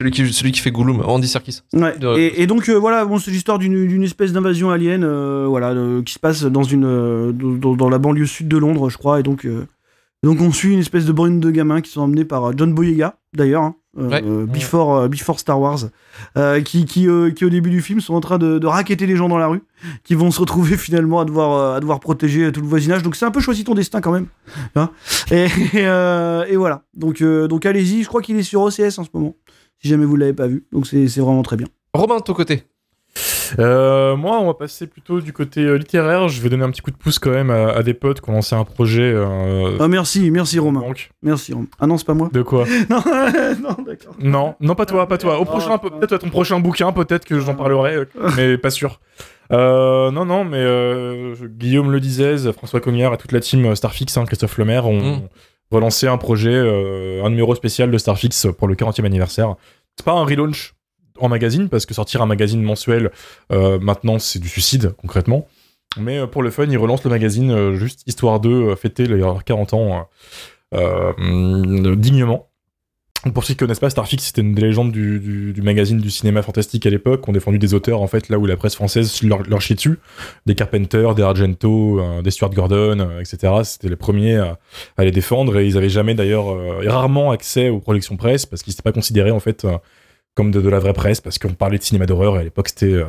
Celui 0.00 0.10
qui, 0.12 0.32
celui 0.32 0.52
qui 0.52 0.60
fait 0.60 0.70
Gollum, 0.70 1.00
Andy 1.04 1.26
Serkis. 1.26 1.60
Ouais. 1.72 1.96
De- 1.98 2.16
Et, 2.18 2.42
et 2.42 2.46
donc 2.46 2.68
euh, 2.68 2.74
voilà, 2.74 3.04
bon, 3.06 3.18
c'est 3.18 3.30
l'histoire 3.30 3.58
d'une 3.58 3.86
d'une 3.88 4.02
espèce 4.02 4.32
d'invasion 4.34 4.70
alien, 4.70 5.02
euh, 5.02 5.46
voilà, 5.48 5.70
euh, 5.70 6.02
qui 6.02 6.12
se 6.12 6.18
passe 6.18 6.42
dans 6.44 6.62
une 6.62 6.84
euh, 6.84 7.32
dans, 7.32 7.74
dans 7.74 7.88
la 7.88 7.98
banlieue 7.98 8.26
sud 8.26 8.48
de 8.48 8.58
Londres, 8.58 8.90
je 8.90 8.98
crois, 8.98 9.18
et 9.20 9.22
donc 9.22 9.44
euh, 9.46 9.66
donc 10.22 10.40
on 10.40 10.52
suit 10.52 10.72
une 10.72 10.80
espèce 10.80 11.06
de 11.06 11.12
brune 11.12 11.40
de 11.40 11.50
gamins 11.50 11.80
qui 11.80 11.90
sont 11.90 12.02
emmenés 12.02 12.24
par 12.24 12.44
euh, 12.44 12.52
John 12.56 12.74
Boyega, 12.74 13.16
d'ailleurs, 13.34 13.62
hein, 13.62 13.74
euh, 13.98 14.08
Ouais. 14.08 14.22
euh, 14.24 14.46
before 14.46 14.94
euh, 14.96 15.08
before 15.08 15.40
Star 15.40 15.60
Wars, 15.60 15.78
euh, 16.36 16.60
qui 16.60 16.84
qui, 16.84 17.08
euh, 17.08 17.30
qui 17.30 17.44
au 17.44 17.48
début 17.48 17.70
du 17.70 17.80
film 17.82 18.00
sont 18.00 18.14
en 18.14 18.20
train 18.20 18.38
de, 18.38 18.58
de 18.58 18.66
racketter 18.66 19.06
les 19.06 19.16
gens 19.16 19.28
dans 19.28 19.38
la 19.38 19.46
rue, 19.48 19.62
qui 20.04 20.14
vont 20.14 20.30
se 20.30 20.40
retrouver 20.40 20.76
finalement 20.76 21.20
à 21.20 21.24
devoir 21.24 21.74
à 21.76 21.80
devoir 21.80 21.98
protéger 22.00 22.52
tout 22.52 22.60
le 22.60 22.66
voisinage. 22.68 23.02
Donc 23.02 23.16
c'est 23.16 23.24
un 23.24 23.30
peu 23.30 23.40
choisi 23.40 23.64
ton 23.64 23.74
destin 23.74 24.00
quand 24.00 24.12
même, 24.12 24.26
hein. 24.76 24.90
et, 25.30 25.46
et, 25.72 25.86
euh, 25.86 26.44
et 26.48 26.56
voilà. 26.56 26.82
Donc 26.94 27.20
euh, 27.22 27.48
donc 27.48 27.66
allez-y, 27.66 28.02
je 28.02 28.08
crois 28.08 28.22
qu'il 28.22 28.36
est 28.36 28.42
sur 28.42 28.60
OCS 28.62 28.98
en 28.98 29.04
ce 29.04 29.08
moment. 29.14 29.34
Si 29.82 29.88
jamais 29.88 30.04
vous 30.04 30.16
l'avez 30.16 30.34
pas 30.34 30.46
vu, 30.46 30.66
donc 30.72 30.86
c'est 30.86 31.08
c'est 31.08 31.20
vraiment 31.20 31.42
très 31.42 31.56
bien. 31.56 31.66
Romain, 31.94 32.18
de 32.18 32.22
ton 32.22 32.34
côté. 32.34 32.62
Euh, 33.58 34.16
moi, 34.16 34.38
on 34.40 34.46
va 34.46 34.54
passer 34.54 34.86
plutôt 34.86 35.20
du 35.20 35.32
côté 35.32 35.60
euh, 35.62 35.76
littéraire. 35.76 36.28
Je 36.28 36.40
vais 36.40 36.48
donner 36.48 36.64
un 36.64 36.70
petit 36.70 36.80
coup 36.82 36.90
de 36.90 36.96
pouce 36.96 37.18
quand 37.18 37.30
même 37.30 37.50
à, 37.50 37.70
à 37.70 37.82
des 37.82 37.94
potes 37.94 38.20
qui 38.20 38.30
ont 38.30 38.34
lancé 38.34 38.54
un 38.54 38.64
projet. 38.64 39.12
euh, 39.14 39.76
Ah 39.80 39.88
merci, 39.88 40.30
merci 40.30 40.58
Romain. 40.58 40.80
banque. 40.80 41.10
Merci 41.22 41.52
Romain. 41.52 41.66
Ah 41.78 41.86
non, 41.86 41.98
c'est 41.98 42.06
pas 42.06 42.14
moi. 42.14 42.28
De 42.32 42.42
quoi? 42.42 42.64
Non, 42.90 43.02
non, 43.62 43.76
d'accord. 43.84 44.14
Non, 44.20 44.54
non, 44.60 44.74
pas 44.74 44.86
toi, 44.86 45.06
pas 45.08 45.18
toi. 45.18 45.38
Au 45.38 45.42
Oh, 45.42 45.44
prochain, 45.44 45.78
putain. 45.78 45.96
peut-être 45.98 46.12
à 46.12 46.18
ton 46.18 46.30
prochain 46.30 46.60
bouquin, 46.60 46.92
peut-être 46.92 47.24
que 47.24 47.40
j'en 47.40 47.54
parlerai, 47.54 47.94
euh, 47.96 48.04
mais 48.36 48.58
pas 48.58 48.70
sûr. 48.70 49.00
Euh, 49.52 50.10
non, 50.12 50.24
non, 50.24 50.44
mais 50.44 50.58
euh, 50.60 51.34
Guillaume 51.48 51.90
le 51.90 51.98
disait, 52.00 52.36
François 52.52 52.80
Cognard 52.80 53.14
et 53.14 53.16
toute 53.16 53.32
la 53.32 53.40
team 53.40 53.74
Starfix, 53.74 54.16
hein, 54.16 54.24
Christophe 54.26 54.58
Lemaire, 54.58 54.86
ont 54.86 55.00
Mm. 55.00 55.20
relancé 55.72 56.06
un 56.08 56.18
projet, 56.18 56.52
euh, 56.54 57.24
un 57.24 57.30
numéro 57.30 57.54
spécial 57.54 57.90
de 57.90 57.98
Starfix 57.98 58.46
pour 58.58 58.68
le 58.68 58.74
40e 58.76 59.04
anniversaire. 59.06 59.54
C'est 59.96 60.04
pas 60.04 60.12
un 60.12 60.24
relaunch 60.24 60.74
en 61.20 61.28
magazine, 61.28 61.68
parce 61.68 61.86
que 61.86 61.94
sortir 61.94 62.22
un 62.22 62.26
magazine 62.26 62.62
mensuel, 62.62 63.10
euh, 63.52 63.78
maintenant, 63.78 64.18
c'est 64.18 64.38
du 64.38 64.48
suicide, 64.48 64.94
concrètement. 64.96 65.46
Mais 65.98 66.18
euh, 66.18 66.26
pour 66.26 66.42
le 66.42 66.50
fun, 66.50 66.66
ils 66.66 66.78
relancent 66.78 67.04
le 67.04 67.10
magazine 67.10 67.50
euh, 67.50 67.74
juste 67.74 68.02
histoire 68.06 68.40
de 68.40 68.74
fêter 68.74 69.06
leurs 69.06 69.44
40 69.44 69.74
ans 69.74 70.08
dignement. 70.72 72.46
Pour 73.34 73.44
ceux 73.44 73.52
qui 73.52 73.58
connaissent 73.58 73.80
pas, 73.80 73.90
Starfix, 73.90 74.24
c'était 74.24 74.40
une 74.40 74.54
des 74.54 74.62
légendes 74.62 74.92
du, 74.92 75.60
magazine 75.62 75.98
du 75.98 76.10
cinéma 76.10 76.40
fantastique 76.40 76.86
à 76.86 76.90
l'époque, 76.90 77.28
ont 77.28 77.32
défendu 77.32 77.58
des 77.58 77.74
auteurs, 77.74 78.00
en 78.00 78.06
fait, 78.06 78.30
là 78.30 78.38
où 78.38 78.46
la 78.46 78.56
presse 78.56 78.76
française 78.76 79.22
leur, 79.22 79.42
leur 79.42 79.60
chiait 79.60 79.74
dessus. 79.74 79.98
Des 80.46 80.54
Carpenter, 80.54 81.06
des 81.14 81.22
Argento, 81.22 82.00
des 82.22 82.30
Stuart 82.30 82.50
Gordon, 82.50 83.18
etc. 83.20 83.52
C'était 83.64 83.90
les 83.90 83.96
premiers 83.96 84.36
à, 84.36 84.58
les 85.00 85.10
défendre, 85.10 85.58
et 85.58 85.66
ils 85.66 85.76
avaient 85.76 85.90
jamais 85.90 86.14
d'ailleurs, 86.14 86.46
rarement 86.86 87.30
accès 87.30 87.68
aux 87.68 87.80
projections 87.80 88.16
presse, 88.16 88.46
parce 88.46 88.62
qu'ils 88.62 88.70
n'étaient 88.70 88.82
pas 88.82 88.92
considérés, 88.92 89.32
en 89.32 89.40
fait, 89.40 89.66
comme 90.34 90.50
de, 90.50 90.60
de 90.60 90.68
la 90.68 90.78
vraie 90.78 90.92
presse, 90.92 91.20
parce 91.20 91.38
qu'on 91.38 91.54
parlait 91.54 91.78
de 91.78 91.82
cinéma 91.82 92.06
d'horreur, 92.06 92.36
et 92.36 92.40
à 92.40 92.42
l'époque, 92.44 92.68
c'était... 92.68 92.86
euh, 92.92 93.06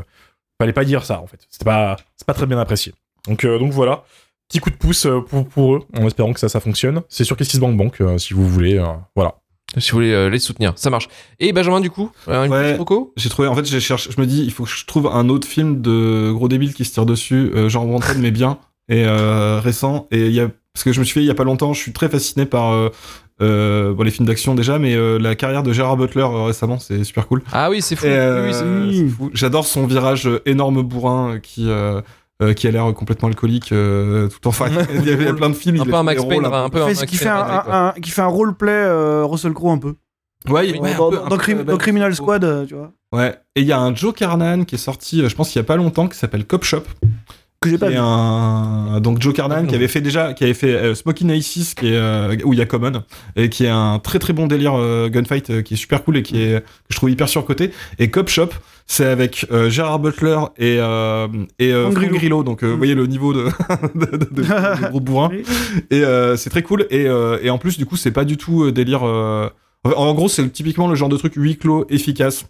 fallait 0.61 0.73
pas 0.73 0.85
dire 0.85 1.03
ça, 1.05 1.19
en 1.21 1.27
fait. 1.27 1.39
C'était 1.49 1.65
pas, 1.65 1.97
c'est 2.15 2.27
pas 2.27 2.33
très 2.33 2.45
bien 2.45 2.59
apprécié. 2.59 2.93
Donc, 3.27 3.45
euh, 3.45 3.57
donc 3.57 3.71
voilà. 3.71 4.03
Petit 4.47 4.59
coup 4.59 4.69
de 4.69 4.75
pouce 4.75 5.05
euh, 5.05 5.21
pour, 5.21 5.47
pour 5.47 5.75
eux, 5.75 5.79
en 5.97 6.05
espérant 6.05 6.33
que 6.33 6.39
ça, 6.39 6.49
ça 6.49 6.59
fonctionne. 6.59 7.01
C'est 7.09 7.23
sur 7.23 7.35
Kiss 7.37 7.57
Bank 7.57 7.75
Bank, 7.77 8.01
euh, 8.01 8.17
si 8.17 8.33
vous 8.33 8.47
voulez. 8.47 8.77
euh, 8.77 8.85
voilà. 9.15 9.35
Si 9.77 9.91
vous 9.91 9.97
voulez 9.97 10.11
euh, 10.11 10.29
les 10.29 10.39
soutenir, 10.39 10.73
ça 10.75 10.89
marche. 10.89 11.07
Et 11.39 11.53
Benjamin, 11.53 11.79
du 11.79 11.89
coup, 11.89 12.11
euh, 12.27 12.43
une 12.43 12.51
Ouais. 12.51 12.77
J'ai 13.15 13.29
trouvé, 13.29 13.47
en 13.47 13.55
fait, 13.55 13.63
j'ai 13.65 13.79
cherché, 13.79 14.11
je 14.11 14.19
me 14.19 14.27
dis, 14.27 14.43
il 14.43 14.51
faut 14.51 14.65
que 14.65 14.69
je 14.69 14.85
trouve 14.85 15.07
un 15.07 15.29
autre 15.29 15.47
film 15.47 15.81
de 15.81 16.31
gros 16.33 16.49
débile 16.49 16.73
qui 16.73 16.83
se 16.83 16.91
tire 16.93 17.05
dessus, 17.05 17.51
euh, 17.55 17.69
genre 17.69 17.87
Wanted, 17.87 18.17
mais 18.19 18.31
bien, 18.31 18.59
et 18.89 19.05
euh, 19.05 19.61
récent. 19.61 20.07
Et 20.11 20.25
il 20.27 20.33
y 20.33 20.41
a, 20.41 20.49
parce 20.73 20.83
que 20.83 20.91
je 20.93 20.99
me 20.99 21.05
suis 21.05 21.13
fait 21.15 21.19
il 21.21 21.25
y 21.27 21.31
a 21.31 21.35
pas 21.35 21.43
longtemps, 21.43 21.73
je 21.73 21.79
suis 21.79 21.93
très 21.93 22.09
fasciné 22.09 22.45
par 22.45 22.71
euh, 22.71 22.89
euh, 23.41 23.93
bon, 23.93 24.03
les 24.03 24.11
films 24.11 24.27
d'action 24.27 24.55
déjà, 24.55 24.77
mais 24.79 24.95
euh, 24.95 25.17
la 25.17 25.35
carrière 25.35 25.63
de 25.63 25.73
Gérard 25.73 25.97
Butler 25.97 26.21
euh, 26.21 26.43
récemment, 26.45 26.79
c'est 26.79 27.03
super 27.03 27.27
cool. 27.27 27.41
Ah 27.51 27.69
oui, 27.69 27.81
c'est 27.81 27.95
fou. 27.95 28.05
Euh, 28.05 28.85
Oui. 28.87 29.11
J'adore 29.33 29.65
son 29.65 29.85
virage 29.87 30.29
énorme 30.45 30.81
bourrin 30.83 31.39
qui. 31.41 31.69
euh, 31.69 32.01
euh, 32.43 32.53
qui 32.55 32.67
a 32.67 32.71
l'air 32.71 32.91
complètement 32.95 33.27
alcoolique 33.29 33.71
euh, 33.71 34.27
tout 34.27 34.47
en 34.47 34.51
fait 34.51 34.71
il 34.95 35.05
y 35.07 35.11
avait 35.11 35.31
plein 35.31 35.51
de 35.51 35.53
films 35.53 35.79
un 35.79 35.83
il 35.83 35.89
peu 35.91 35.95
a 35.95 35.99
un 35.99 36.03
Max 36.03 36.25
Payne, 36.25 36.43
un 36.43 36.51
un 36.63 36.69
peu- 36.69 36.81
un 36.81 36.91
qui, 36.91 37.15
fait 37.15 37.27
un, 37.29 37.63
un- 37.69 37.93
qui 38.01 38.09
fait 38.09 38.23
un 38.23 38.25
roleplay 38.25 38.71
euh, 38.71 39.23
Russell 39.25 39.53
Crowe 39.53 39.69
un 39.69 39.77
peu. 39.77 39.93
ouais, 40.49 40.71
Oui, 40.71 40.79
ouais, 40.79 40.93
un 40.93 40.97
dans, 40.97 41.09
peu- 41.11 41.17
dans- 41.17 41.25
un 41.25 41.27
dans 41.29 41.35
peu- 41.35 41.41
Crim- 41.43 41.57
ouais, 41.59 41.63
dans 41.65 41.77
Criminal 41.77 42.15
Squad, 42.15 42.43
euh, 42.43 42.65
tu 42.65 42.73
vois. 42.73 42.93
ouais 43.11 43.37
et 43.55 43.61
il 43.61 43.67
y 43.67 43.71
a 43.71 43.79
un 43.79 43.93
Joe 43.93 44.11
Carnan 44.15 44.63
qui 44.63 44.73
est 44.73 44.79
sorti 44.79 45.21
je 45.29 45.35
pense 45.35 45.53
il 45.53 45.59
y 45.59 45.61
a 45.61 45.63
pas 45.63 45.75
longtemps 45.75 46.07
qui 46.07 46.17
s'appelle 46.17 46.45
Cop 46.45 46.63
Shop 46.63 46.81
Que 47.63 47.69
j'ai 47.69 47.77
pas 47.77 47.89
qui 47.89 47.93
est 47.93 47.97
vu. 47.97 48.01
un 48.03 48.99
donc 49.01 49.21
Joe 49.21 49.35
Carnan 49.35 49.67
qui 49.67 49.75
avait 49.75 49.87
fait 49.87 50.01
déjà 50.01 50.33
qui 50.33 50.43
avait 50.45 50.55
fait 50.55 50.73
euh, 50.73 50.95
Smoking 50.95 51.29
Aces 51.29 51.75
qui 51.75 51.89
est 51.89 51.95
euh, 51.95 52.35
où 52.43 52.53
il 52.53 52.59
y 52.59 52.61
a 52.63 52.65
Common 52.65 53.03
et 53.35 53.49
qui 53.49 53.65
est 53.65 53.69
un 53.69 53.99
très 53.99 54.17
très 54.17 54.33
bon 54.33 54.47
délire 54.47 54.73
euh, 54.75 55.09
gunfight 55.09 55.51
euh, 55.51 55.61
qui 55.61 55.75
est 55.75 55.77
super 55.77 56.03
cool 56.03 56.17
et 56.17 56.23
qui 56.23 56.41
est 56.41 56.61
que 56.61 56.65
je 56.89 56.95
trouve 56.95 57.11
hyper 57.11 57.29
surcoté 57.29 57.69
et 57.99 58.09
Cop 58.09 58.29
Shop 58.29 58.47
c'est 58.87 59.05
avec 59.05 59.45
euh, 59.51 59.69
Gérard 59.69 59.99
Butler 59.99 60.39
et 60.57 60.77
euh, 60.79 61.27
et 61.59 61.71
euh, 61.71 61.91
Frank 61.91 61.97
Grillo. 61.99 62.15
Grillo 62.17 62.43
donc 62.43 62.63
Mm. 62.63 62.67
vous 62.67 62.77
voyez 62.77 62.95
le 62.95 63.05
niveau 63.05 63.31
de 63.35 63.43
de, 63.93 64.05
de- 64.17 64.41
de- 64.41 64.87
gros 64.89 64.99
bourrin 64.99 65.29
et 65.91 66.03
euh, 66.03 66.35
c'est 66.37 66.49
très 66.49 66.63
cool 66.63 66.87
et, 66.89 67.05
euh, 67.05 67.37
et 67.43 67.51
en 67.51 67.59
plus 67.59 67.77
du 67.77 67.85
coup 67.85 67.95
c'est 67.95 68.09
pas 68.09 68.25
du 68.25 68.37
tout 68.37 68.71
délire 68.71 69.05
euh, 69.05 69.47
en, 69.83 69.91
en 69.91 70.13
gros 70.15 70.29
c'est 70.29 70.49
typiquement 70.49 70.87
le 70.87 70.95
genre 70.95 71.09
de 71.09 71.17
truc 71.17 71.33
huis 71.35 71.57
clos 71.57 71.85
efficace 71.91 72.47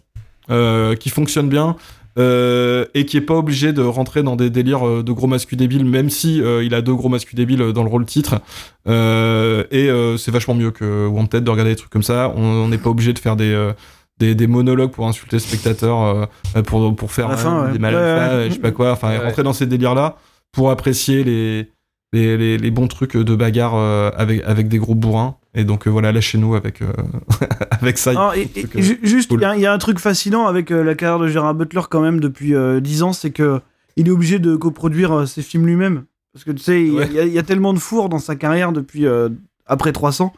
euh, 0.50 0.94
qui 0.96 1.10
fonctionne 1.10 1.50
bien 1.50 1.76
euh, 2.18 2.84
et 2.94 3.06
qui 3.06 3.16
est 3.16 3.22
pas 3.22 3.34
obligé 3.36 3.72
de 3.72 3.82
rentrer 3.82 4.22
dans 4.22 4.36
des 4.36 4.50
délires 4.50 4.86
euh, 4.86 5.02
de 5.02 5.12
gros 5.12 5.26
masculins 5.26 5.60
débiles 5.60 5.84
même 5.84 6.10
si 6.10 6.42
euh, 6.42 6.62
il 6.64 6.74
a 6.74 6.82
deux 6.82 6.94
gros 6.94 7.08
masculins 7.08 7.38
débiles 7.42 7.72
dans 7.72 7.82
le 7.82 7.88
rôle 7.88 8.04
titre 8.04 8.40
Euh, 8.88 9.64
et 9.70 9.88
euh, 9.88 10.16
c'est 10.16 10.30
vachement 10.32 10.54
mieux 10.54 10.72
que 10.72 11.06
Wanted 11.06 11.44
de 11.44 11.50
regarder 11.50 11.70
des 11.70 11.76
trucs 11.76 11.92
comme 11.92 12.02
ça 12.02 12.32
on 12.36 12.68
n'est 12.68 12.78
pas 12.78 12.90
obligé 12.90 13.12
de 13.12 13.18
faire 13.18 13.36
des 13.36 13.52
euh, 13.52 13.72
des, 14.18 14.34
des 14.34 14.46
monologues 14.46 14.90
pour 14.90 15.06
insulter 15.06 15.36
le 15.36 15.40
spectateur 15.40 16.28
euh, 16.56 16.62
pour, 16.62 16.94
pour 16.94 17.12
faire 17.12 17.38
fin, 17.38 17.66
ouais. 17.66 17.72
des 17.72 17.78
mal 17.78 17.94
Ouais, 17.94 18.00
ouais. 18.00 18.46
je 18.48 18.54
sais 18.54 18.60
pas 18.60 18.72
quoi 18.72 18.92
enfin 18.92 19.18
rentrer 19.18 19.42
dans 19.42 19.52
ces 19.52 19.66
délires 19.66 19.94
là 19.94 20.16
pour 20.52 20.70
apprécier 20.70 21.24
les 21.24 21.68
les, 22.12 22.36
les, 22.36 22.58
les 22.58 22.70
bons 22.70 22.88
trucs 22.88 23.16
de 23.16 23.34
bagarre 23.34 23.72
euh, 23.74 24.10
avec, 24.16 24.42
avec 24.44 24.68
des 24.68 24.78
gros 24.78 24.94
bourrins. 24.94 25.36
Et 25.54 25.64
donc 25.64 25.86
euh, 25.86 25.90
voilà, 25.90 26.12
lâchez-nous 26.12 26.54
avec, 26.54 26.80
euh, 26.82 26.92
avec 27.70 27.98
ça. 27.98 28.12
Et, 28.36 28.48
et- 28.56 28.64
euh, 28.64 28.80
juste, 29.02 29.28
il 29.30 29.36
cool. 29.36 29.42
y, 29.42 29.44
a- 29.44 29.56
il 29.56 29.60
y 29.62 29.66
a 29.66 29.72
un 29.72 29.78
truc 29.78 29.98
fascinant 29.98 30.46
avec 30.46 30.70
euh, 30.70 30.82
la 30.82 30.94
carrière 30.94 31.18
de 31.18 31.28
Gérard 31.28 31.54
Butler 31.54 31.82
quand 31.90 32.00
même 32.00 32.20
depuis 32.20 32.54
euh, 32.54 32.80
10 32.80 33.02
ans, 33.02 33.12
c'est 33.12 33.30
que 33.30 33.60
il 33.96 34.08
est 34.08 34.10
obligé 34.10 34.38
de 34.38 34.56
coproduire 34.56 35.12
euh, 35.12 35.26
ses 35.26 35.42
films 35.42 35.66
lui-même. 35.66 36.04
Parce 36.32 36.44
que 36.44 36.52
tu 36.52 36.62
sais, 36.62 36.80
il 36.82 36.92
y 36.94 36.96
a- 36.96 37.00
Ouais. 37.00 37.06
il 37.10 37.16
y, 37.16 37.18
a- 37.20 37.24
il 37.24 37.32
y 37.32 37.38
a 37.38 37.42
tellement 37.42 37.74
de 37.74 37.78
fours 37.78 38.08
dans 38.08 38.18
sa 38.18 38.34
carrière 38.36 38.72
depuis 38.72 39.04
euh, 39.06 39.28
après 39.66 39.92
300 39.92 40.32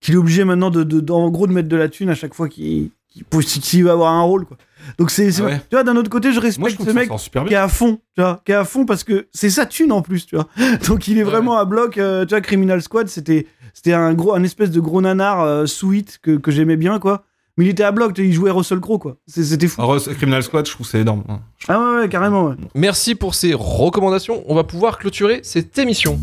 qu'il 0.00 0.14
est 0.14 0.18
obligé 0.18 0.44
maintenant 0.44 0.70
de, 0.70 0.84
de- 0.84 1.00
de- 1.00 1.12
en 1.12 1.28
gros 1.30 1.46
de 1.48 1.52
mettre 1.52 1.68
de 1.68 1.76
la 1.76 1.88
thune 1.88 2.08
à 2.08 2.14
chaque 2.14 2.34
fois 2.34 2.48
qu'il 2.48 2.90
pour- 3.28 3.42
s'il 3.42 3.82
va 3.84 3.90
avoir 3.92 4.12
un 4.12 4.22
rôle. 4.22 4.44
Quoi. 4.46 4.56
Donc 4.98 5.10
c'est, 5.10 5.28
Ah 5.40 5.44
ouais. 5.44 5.58
tu 5.68 5.74
vois, 5.76 5.82
d'un 5.82 5.96
autre 5.96 6.08
côté, 6.08 6.28
je 6.32 6.38
Moi, 6.38 6.48
je 6.68 6.76
respecte 6.76 6.82
ce 6.88 6.90
mec 6.94 7.10
qui 7.48 7.54
est 7.54 7.56
à 7.56 7.66
fond, 7.68 7.98
tu 8.16 8.22
vois, 8.22 8.40
qui 8.46 8.52
est 8.52 8.54
à 8.54 8.64
fond 8.64 8.86
parce 8.86 9.02
que 9.02 9.26
c'est 9.32 9.50
sa 9.50 9.66
thune 9.66 9.90
en 9.90 10.00
plus, 10.00 10.26
tu 10.26 10.36
vois. 10.36 10.46
Donc 10.88 11.08
il 11.08 11.18
est 11.18 11.24
Ouais, 11.24 11.28
vraiment 11.30 11.58
à 11.58 11.64
bloc. 11.64 11.98
euh, 11.98 12.24
tu 12.24 12.30
vois, 12.30 12.40
Criminal 12.40 12.80
Squad, 12.80 13.08
c'était 13.08 13.46
c'était 13.82 13.94
un 13.94 14.12
gros, 14.12 14.34
un 14.34 14.42
espèce 14.42 14.70
de 14.70 14.78
gros 14.78 15.00
nanar 15.00 15.40
euh, 15.40 15.64
sweet 15.64 16.18
que, 16.22 16.36
que 16.36 16.50
j'aimais 16.50 16.76
bien, 16.76 16.98
quoi. 16.98 17.24
Mais 17.56 17.64
il 17.64 17.70
était 17.70 17.82
à 17.82 17.92
bloc, 17.92 18.12
il 18.18 18.30
jouait 18.30 18.50
Russell 18.50 18.78
Crowe, 18.78 18.98
quoi. 18.98 19.16
C'était 19.26 19.68
fou. 19.68 19.80
Alors, 19.80 19.96
Criminal 20.02 20.42
Squad, 20.42 20.66
je 20.66 20.72
trouve 20.72 20.84
que 20.86 20.90
c'est 20.90 21.00
énorme. 21.00 21.22
hein. 21.30 21.40
Ah 21.66 21.78
ouais, 21.78 22.00
ouais, 22.02 22.08
carrément, 22.10 22.44
ouais. 22.48 22.56
Merci 22.74 23.14
pour 23.14 23.34
ces 23.34 23.54
recommandations. 23.54 24.44
On 24.48 24.54
va 24.54 24.64
pouvoir 24.64 24.98
clôturer 24.98 25.40
cette 25.44 25.78
émission. 25.78 26.18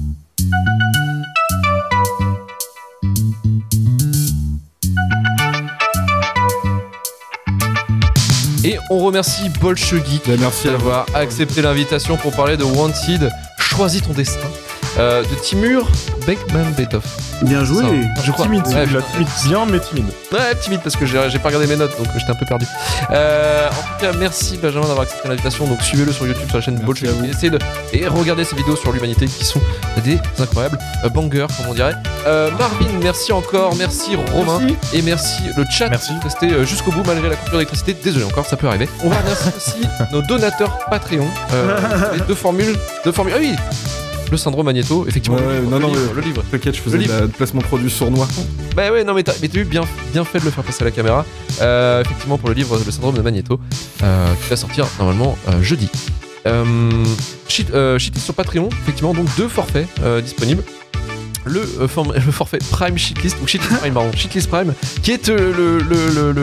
Et 8.63 8.77
on 8.89 8.99
remercie 8.99 9.49
Bolshevik 9.61 10.27
Ben, 10.27 10.37
d'avoir 10.65 11.05
accepté 11.13 11.61
l'invitation 11.61 12.17
pour 12.17 12.35
parler 12.35 12.57
de 12.57 12.63
Wanted. 12.63 13.29
Choisis 13.59 14.01
ton 14.01 14.13
destin. 14.13 14.47
Euh, 14.99 15.21
de 15.23 15.35
Timur 15.41 15.87
Bekmambetov. 16.25 17.03
Bien 17.43 17.63
joué. 17.63 17.83
Ça, 17.83 18.21
je 18.25 18.31
crois. 18.31 18.45
Timide, 18.45 18.65
Ouais, 18.67 18.85
putain. 18.87 19.01
timide, 19.13 19.27
bien, 19.45 19.65
mais 19.67 19.79
timide. 19.79 20.05
Ouais, 20.31 20.55
timide 20.59 20.81
parce 20.83 20.95
que 20.95 21.05
j'ai 21.05 21.19
j'ai 21.29 21.37
pas 21.39 21.49
regardé 21.49 21.67
mes 21.67 21.75
notes 21.75 21.95
donc 21.97 22.07
j'étais 22.17 22.31
un 22.31 22.35
peu 22.35 22.45
perdu. 22.45 22.65
Euh, 23.11 23.67
en 23.69 23.71
tout 23.71 24.05
cas, 24.05 24.11
merci 24.17 24.57
Benjamin 24.57 24.87
d'avoir 24.87 25.01
accepté 25.01 25.27
l'invitation. 25.29 25.65
Donc 25.67 25.81
suivez-le 25.81 26.11
sur 26.11 26.25
YouTube, 26.25 26.47
sur 26.47 26.57
la 26.57 26.61
chaîne 26.61 26.77
Bolshevik. 26.79 27.11
essayez 27.29 27.51
de 27.51 27.59
et 27.93 28.07
regardez 28.07 28.43
ces 28.43 28.55
vidéos 28.55 28.75
sur 28.75 28.91
l'humanité 28.91 29.27
qui 29.27 29.45
sont 29.45 29.61
des 30.03 30.19
incroyables 30.39 30.79
euh, 31.05 31.09
bangers, 31.09 31.45
comme 31.57 31.67
on 31.69 31.73
dirait. 31.73 31.95
Euh, 32.25 32.49
Marvin, 32.57 32.87
merci 33.01 33.31
encore. 33.31 33.75
Merci 33.75 34.15
Romain. 34.33 34.59
Merci. 34.59 34.77
Et 34.93 35.01
merci 35.03 35.43
le 35.55 35.63
chat 35.69 35.89
Merci. 35.89 36.13
de 36.17 36.23
rester 36.23 36.65
jusqu'au 36.65 36.91
bout 36.91 37.03
malgré 37.05 37.29
la 37.29 37.35
coupure 37.35 37.53
d'électricité. 37.53 37.93
Désolé 38.03 38.25
encore, 38.25 38.45
ça 38.47 38.57
peut 38.57 38.67
arriver. 38.67 38.89
On 39.03 39.09
va 39.09 39.17
remercier 39.17 39.51
aussi 39.55 39.87
nos 40.11 40.21
donateurs 40.23 40.77
Patreon. 40.89 41.27
Euh, 41.53 41.77
les 42.15 42.21
deux 42.21 42.35
formules. 42.35 42.75
Deux 43.05 43.11
formules. 43.11 43.33
Ah 43.35 43.39
oui 43.39 43.55
Le 44.31 44.37
syndrome 44.37 44.65
Magneto, 44.65 45.05
effectivement. 45.07 45.37
Ouais, 45.37 45.43
le, 45.45 45.59
livre, 45.61 45.69
non, 45.71 45.77
le 45.77 45.81
non, 45.83 45.87
livre, 45.93 46.13
le 46.15 46.21
livre. 46.21 46.43
T'inquiète, 46.51 46.75
je 46.75 46.81
faisais 46.81 46.97
Le 46.97 47.03
de 47.05 47.09
la- 47.09 47.21
de 47.21 47.27
placement 47.27 47.61
produit 47.61 47.89
sournois. 47.89 48.27
Bah 48.75 48.91
ouais, 48.91 49.03
non, 49.03 49.13
mais 49.13 49.23
t'as 49.23 49.33
eu 49.41 49.63
bien, 49.63 49.81
bien 50.11 50.25
fait 50.25 50.39
de 50.39 50.45
le 50.45 50.51
faire 50.51 50.63
passer 50.63 50.83
à 50.83 50.85
la 50.85 50.91
caméra. 50.91 51.25
Euh, 51.61 52.01
effectivement, 52.01 52.37
pour 52.37 52.49
le 52.49 52.55
livre 52.55 52.79
Le 52.85 52.91
syndrome 52.91 53.15
de 53.15 53.21
Magneto, 53.21 53.59
euh, 54.03 54.25
qui 54.43 54.49
va 54.49 54.55
sortir 54.57 54.85
normalement 54.99 55.37
euh, 55.49 55.61
jeudi. 55.61 55.89
Euh, 56.45 56.89
shitlist 57.47 58.25
sur 58.25 58.33
Patreon, 58.33 58.69
effectivement, 58.83 59.13
donc 59.13 59.27
deux 59.37 59.47
forfaits 59.47 59.87
disponibles. 60.23 60.63
Le, 61.47 61.61
euh, 61.81 61.87
le 62.25 62.31
forfait 62.31 62.59
Prime 62.71 62.97
Shitlist, 62.97 63.37
ou 63.43 63.47
Shitlist 63.47 63.79
Prime, 63.79 63.93
pardon, 63.93 64.11
Prime, 64.11 64.73
qui 65.01 65.11
est 65.11 65.29
euh, 65.29 65.79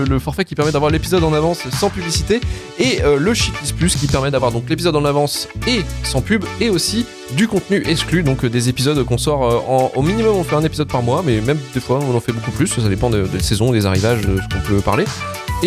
le, 0.08 0.18
forfait 0.18 0.44
qui 0.44 0.54
permet 0.54 0.72
d'avoir 0.72 0.90
l'épisode 0.90 1.22
en 1.24 1.32
avance 1.32 1.60
sans 1.78 1.90
publicité, 1.90 2.40
et 2.78 3.02
euh, 3.02 3.18
le 3.18 3.34
Shitlist 3.34 3.76
Plus 3.76 3.96
qui 3.96 4.06
permet 4.06 4.30
d'avoir 4.30 4.52
donc 4.52 4.68
l'épisode 4.68 4.96
en 4.96 5.04
avance 5.04 5.48
et 5.66 5.82
sans 6.02 6.20
pub, 6.20 6.44
et 6.60 6.70
aussi 6.70 7.06
du 7.36 7.48
contenu 7.48 7.82
exclu, 7.86 8.22
donc 8.22 8.44
des 8.44 8.68
épisodes 8.68 9.02
qu'on 9.04 9.18
sort 9.18 9.92
au 9.96 10.02
minimum, 10.02 10.36
on 10.36 10.44
fait 10.44 10.56
un 10.56 10.64
épisode 10.64 10.88
par 10.88 11.02
mois, 11.02 11.22
mais 11.24 11.40
même 11.40 11.58
des 11.72 11.80
fois 11.80 11.98
on 12.00 12.14
en 12.16 12.20
fait 12.20 12.32
beaucoup 12.32 12.50
plus, 12.50 12.66
ça 12.66 12.88
dépend 12.88 13.10
de- 13.10 13.26
des 13.26 13.40
saisons, 13.42 13.72
des 13.72 13.86
arrivages, 13.86 14.20
de 14.22 14.36
ce 14.36 14.54
qu'on 14.54 14.62
peut 14.68 14.80
parler. 14.80 15.04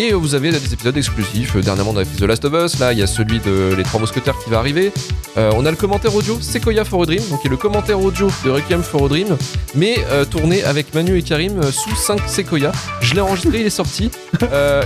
Et 0.00 0.12
vous 0.12 0.36
avez 0.36 0.52
des 0.52 0.72
épisodes 0.72 0.96
exclusifs. 0.96 1.56
Euh, 1.56 1.60
Dernièrement, 1.60 1.90
on 1.90 1.98
fait 2.04 2.04
The 2.18 2.22
Last 2.22 2.44
of 2.44 2.52
Us. 2.54 2.78
Là, 2.78 2.92
il 2.92 3.00
y 3.00 3.02
a 3.02 3.06
celui 3.08 3.40
de 3.40 3.74
Les 3.76 3.82
Trois 3.82 3.98
Mousquetaires 3.98 4.36
qui 4.44 4.48
va 4.48 4.58
arriver. 4.58 4.92
Euh, 5.36 5.50
on 5.56 5.66
a 5.66 5.70
le 5.72 5.76
commentaire 5.76 6.14
audio 6.14 6.38
Sequoia 6.40 6.84
for 6.84 7.02
a 7.02 7.06
Dream, 7.06 7.20
donc 7.28 7.40
qui 7.40 7.48
est 7.48 7.50
le 7.50 7.56
commentaire 7.56 8.00
audio 8.00 8.28
de 8.44 8.50
Requiem 8.50 8.82
for 8.84 9.06
a 9.06 9.08
Dream, 9.08 9.36
mais 9.74 9.96
euh, 10.10 10.24
tourné 10.24 10.62
avec 10.62 10.94
Manu 10.94 11.18
et 11.18 11.22
Karim 11.22 11.58
euh, 11.58 11.72
sous 11.72 11.94
5 11.96 12.20
Sequoia. 12.28 12.70
Je 13.00 13.14
l'ai 13.14 13.20
enregistré, 13.20 13.60
il 13.60 13.66
est 13.66 13.70
sorti, 13.70 14.10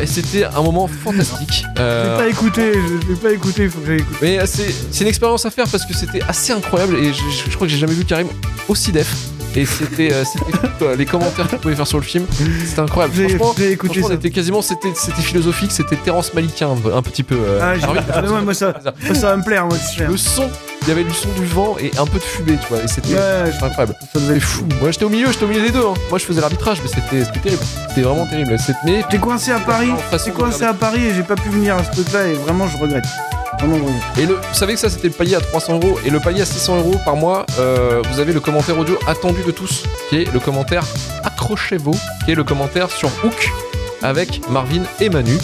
et 0.01 0.07
c'était 0.07 0.45
un 0.45 0.63
moment 0.63 0.87
fantastique. 0.89 1.65
Je 1.77 1.83
l'ai 1.83 2.17
pas 2.17 2.29
écouté, 2.29 2.73
je 2.73 3.09
l'ai 3.09 3.17
pas 3.17 3.33
écouté, 3.33 3.65
il 3.65 3.71
faut 3.71 3.81
que 3.81 3.87
j'aille 3.87 4.01
écouter. 4.01 4.19
mais 4.23 4.47
c'est 4.47 4.75
c'est 4.91 5.03
une 5.05 5.09
expérience 5.09 5.45
à 5.45 5.51
faire 5.51 5.67
parce 5.69 5.85
que 5.85 5.95
c'était 5.95 6.23
assez 6.23 6.53
incroyable 6.53 6.97
et 6.97 7.13
je, 7.13 7.19
je- 7.19 7.51
je 7.51 7.55
crois 7.55 7.67
que 7.67 7.73
j'ai 7.73 7.79
jamais 7.79 7.95
vu 7.95 8.05
Karim 8.05 8.29
aussi 8.69 8.93
def. 8.93 9.15
Et 9.55 9.67
c'était 9.67 10.13
euh, 10.13 10.25
c'était 10.25 10.59
quoi. 10.79 10.97
les 10.97 11.05
commentaires 11.07 11.47
qu'il 11.49 11.59
pouvait 11.59 11.77
faire 11.77 11.87
sur 11.87 11.99
le 11.99 12.05
film, 12.05 12.25
c'était 12.67 12.81
incroyable. 12.81 13.15
J'ai 13.15 13.29
Franchement, 13.37 13.53
écouté 13.53 13.77
franchement, 13.77 14.07
on 14.07 14.09
ça. 14.09 14.15
était 14.15 14.31
quasiment 14.31 14.63
c'était 14.63 14.93
c'était 14.95 15.21
philosophique, 15.23 15.73
c'était 15.73 15.97
Terence 15.97 16.33
Malickien 16.35 16.69
un, 16.71 16.97
un 16.97 17.03
petit 17.03 17.23
peu. 17.23 17.35
euh, 17.39 17.59
Ah, 17.63 17.75
j'ai- 17.79 17.85
ah 18.15 18.23
ouais, 18.23 18.41
moi, 18.43 18.55
ça, 18.55 18.75
ça, 18.83 19.15
ça 19.15 19.27
va 19.29 19.37
me 19.37 19.43
plaire, 19.45 19.67
moi, 19.67 19.77
le 20.09 20.17
son, 20.17 20.49
il 20.83 20.89
y 20.89 20.91
avait 20.91 21.05
du 21.05 21.13
son 21.13 21.29
du 21.39 21.45
vent 21.47 21.77
et 21.79 21.91
un 21.99 22.07
peu 22.07 22.19
de 22.19 22.25
fumée, 22.25 22.57
tu 22.61 22.67
vois, 22.75 22.83
et 22.83 22.89
c'était 22.89 23.15
Ouais, 23.15 23.51
c'était 23.53 23.65
incroyable. 23.65 23.95
être 24.35 24.41
fou. 24.43 24.65
Moi 24.81 24.91
j'étais 24.91 25.05
au 25.05 25.09
milieu, 25.11 25.31
j'étais 25.31 25.45
au 25.45 25.49
milieu 25.49 25.63
des 25.63 25.71
deux. 25.71 25.81
hein. 25.87 25.95
Moi 26.09 26.19
je 26.19 26.25
faisais 26.25 26.41
l'arbitrage, 26.41 26.79
mais 26.83 26.89
c'était 26.89 27.25
c'était 27.25 27.39
terrible. 27.41 27.63
C'était 27.89 28.03
vraiment 28.03 28.27
terrible. 28.27 28.57
C'était- 28.59 29.05
T'es 29.11 29.19
coincé 29.19 29.51
à 29.53 29.59
Paris, 29.59 29.91
t'es 30.25 30.31
coincé 30.31 30.65
à 30.65 30.73
Paris 30.75 31.05
et 31.07 31.15
j'ai 31.15 31.23
pas 31.23 31.37
pu 31.37 31.51
venir 31.51 31.77
à 31.77 31.85
ce 31.85 31.91
truc-là 31.91 32.27
et 32.29 32.33
vraiment 32.35 32.67
je 32.69 32.79
regrette. 32.79 33.05
Regrette. 33.63 34.19
Et 34.19 34.27
le, 34.27 34.35
vous 34.35 34.55
savez 34.55 34.75
que 34.75 34.81
ça 34.81 34.91
c'était 34.91 35.09
le 35.09 35.15
palier 35.15 35.35
à 35.37 35.41
300 35.41 35.75
euros 35.83 35.99
et 36.05 36.11
le 36.11 36.21
palier 36.21 36.43
à 36.43 36.47
600 36.47 36.79
euros 36.79 36.97
par 37.05 37.17
mois, 37.17 37.47
euh, 37.59 38.03
vous 38.11 38.21
avez 38.21 38.33
le 38.33 38.41
commentaire 38.41 38.79
audio 38.79 38.99
attendu 39.07 39.43
de 39.45 39.51
tous, 39.51 39.85
qui 40.11 40.17
est 40.17 40.33
le 40.33 40.41
commentaire 40.41 40.85
Accrochez-vous, 41.25 41.95
qui 42.25 42.33
est 42.33 42.35
le 42.35 42.45
commentaire 42.45 42.91
sur 42.91 43.09
Hook 43.25 43.51
avec 44.03 44.41
Marvin 44.51 44.83
et 45.01 45.09
Manu. 45.09 45.37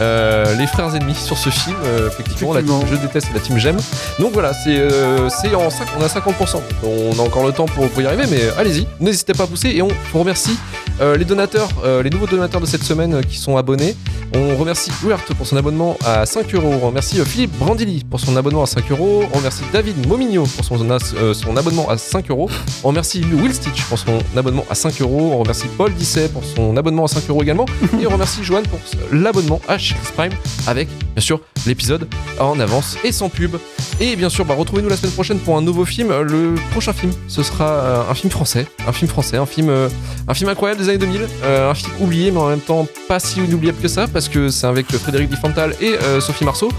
euh, 0.00 0.56
les 0.56 0.66
frères 0.66 0.94
ennemis 0.96 1.14
sur 1.14 1.36
ce 1.36 1.50
film, 1.50 1.76
euh, 1.84 2.08
effectivement, 2.08 2.54
la 2.54 2.62
team 2.62 2.80
je 2.90 2.96
déteste 2.96 3.28
et 3.30 3.34
la 3.34 3.40
team 3.40 3.58
j'aime. 3.58 3.76
Donc 4.18 4.32
voilà, 4.32 4.52
c'est 4.54 4.78
euh, 4.78 5.28
c'est 5.28 5.54
en 5.54 5.68
5, 5.68 5.88
on 5.98 6.02
a 6.02 6.06
50%. 6.06 6.60
On 6.82 7.18
a 7.18 7.22
encore 7.22 7.44
le 7.46 7.52
temps 7.52 7.66
pour, 7.66 7.86
pour 7.88 8.00
y 8.02 8.06
arriver, 8.06 8.24
mais 8.30 8.48
allez-y, 8.58 8.86
n'hésitez 8.98 9.34
pas 9.34 9.44
à 9.44 9.46
pousser 9.46 9.68
et 9.70 9.82
on 9.82 9.88
vous 10.12 10.18
remercie 10.18 10.56
euh, 11.00 11.16
les 11.16 11.24
donateurs, 11.24 11.70
euh, 11.82 12.02
les 12.02 12.10
nouveaux 12.10 12.26
donateurs 12.26 12.60
de 12.60 12.66
cette 12.66 12.82
semaine 12.82 13.14
euh, 13.14 13.22
qui 13.22 13.38
sont 13.38 13.56
abonnés. 13.56 13.96
On 14.34 14.54
remercie 14.56 14.90
Weart 15.02 15.32
pour 15.34 15.46
son 15.46 15.56
abonnement 15.56 15.96
à 16.04 16.26
5 16.26 16.54
euros. 16.54 16.74
On 16.82 16.86
remercie 16.88 17.24
Philippe 17.24 17.56
Brandilly 17.58 18.04
pour 18.04 18.20
son 18.20 18.36
abonnement 18.36 18.62
à 18.62 18.66
5 18.66 18.90
euros. 18.90 19.24
On 19.32 19.38
remercie 19.38 19.62
David 19.72 20.06
Momigno 20.06 20.44
pour 20.44 20.64
son, 20.64 21.56
abonnement 21.56 21.88
à 21.88 21.96
5 21.96 22.30
euros. 22.30 22.50
On 22.84 22.88
remercie 22.88 23.24
Will 23.32 23.54
Stitch 23.54 23.82
pour 23.84 23.98
son 23.98 24.18
abonnement 24.36 24.64
à 24.68 24.74
5 24.74 25.00
euros. 25.00 25.32
On 25.32 25.38
remercie 25.38 25.66
Paul 25.76 25.92
Disset 25.94 26.28
pour 26.28 26.44
son 26.44 26.76
abonnement 26.76 27.06
à 27.06 27.08
5 27.08 27.28
euros 27.28 27.42
également. 27.42 27.66
Et 28.00 28.06
on 28.06 28.10
remercie 28.10 28.44
Joanne 28.44 28.66
pour 28.68 28.78
l'abonnement 29.10 29.60
à 29.66 29.78
Shitlist 29.78 30.12
Prime 30.12 30.32
avec, 30.66 30.88
bien 31.14 31.22
sûr, 31.22 31.40
l'épisode 31.66 32.06
en 32.38 32.60
avance 32.60 32.96
et 33.02 33.10
sans 33.10 33.30
pub. 33.30 33.56
Et 34.00 34.16
bien 34.16 34.28
sûr, 34.28 34.44
bah, 34.44 34.54
retrouvez-nous 34.56 34.88
la 34.88 34.96
semaine 34.96 35.12
prochaine 35.12 35.38
pour 35.38 35.56
un 35.56 35.62
nouveau 35.62 35.84
film. 35.84 36.12
Le 36.20 36.54
prochain 36.70 36.92
film, 36.92 37.10
ce 37.26 37.42
sera 37.42 38.06
un 38.08 38.14
film 38.14 38.30
français. 38.30 38.66
Un 38.86 38.92
film 38.92 39.10
français, 39.10 39.38
un 39.38 39.46
film, 39.46 39.70
un 40.28 40.34
film 40.34 40.50
incroyable 40.50 40.80
des 40.80 40.89
années 40.90 40.98
2000. 40.98 41.26
euh, 41.44 41.70
un 41.70 41.74
film 41.74 41.90
oublié, 42.00 42.30
mais 42.30 42.38
en 42.40 42.48
même 42.48 42.60
temps 42.60 42.86
pas 43.08 43.18
si 43.18 43.40
inoubliable 43.40 43.78
que 43.80 43.88
ça, 43.88 44.06
parce 44.06 44.28
que 44.28 44.48
c'est 44.50 44.66
avec 44.66 44.86
Frédéric 44.92 45.28
Diffental 45.30 45.74
et 45.80 45.94
euh, 46.02 46.20
Sophie 46.20 46.44
Marceau. 46.44 46.70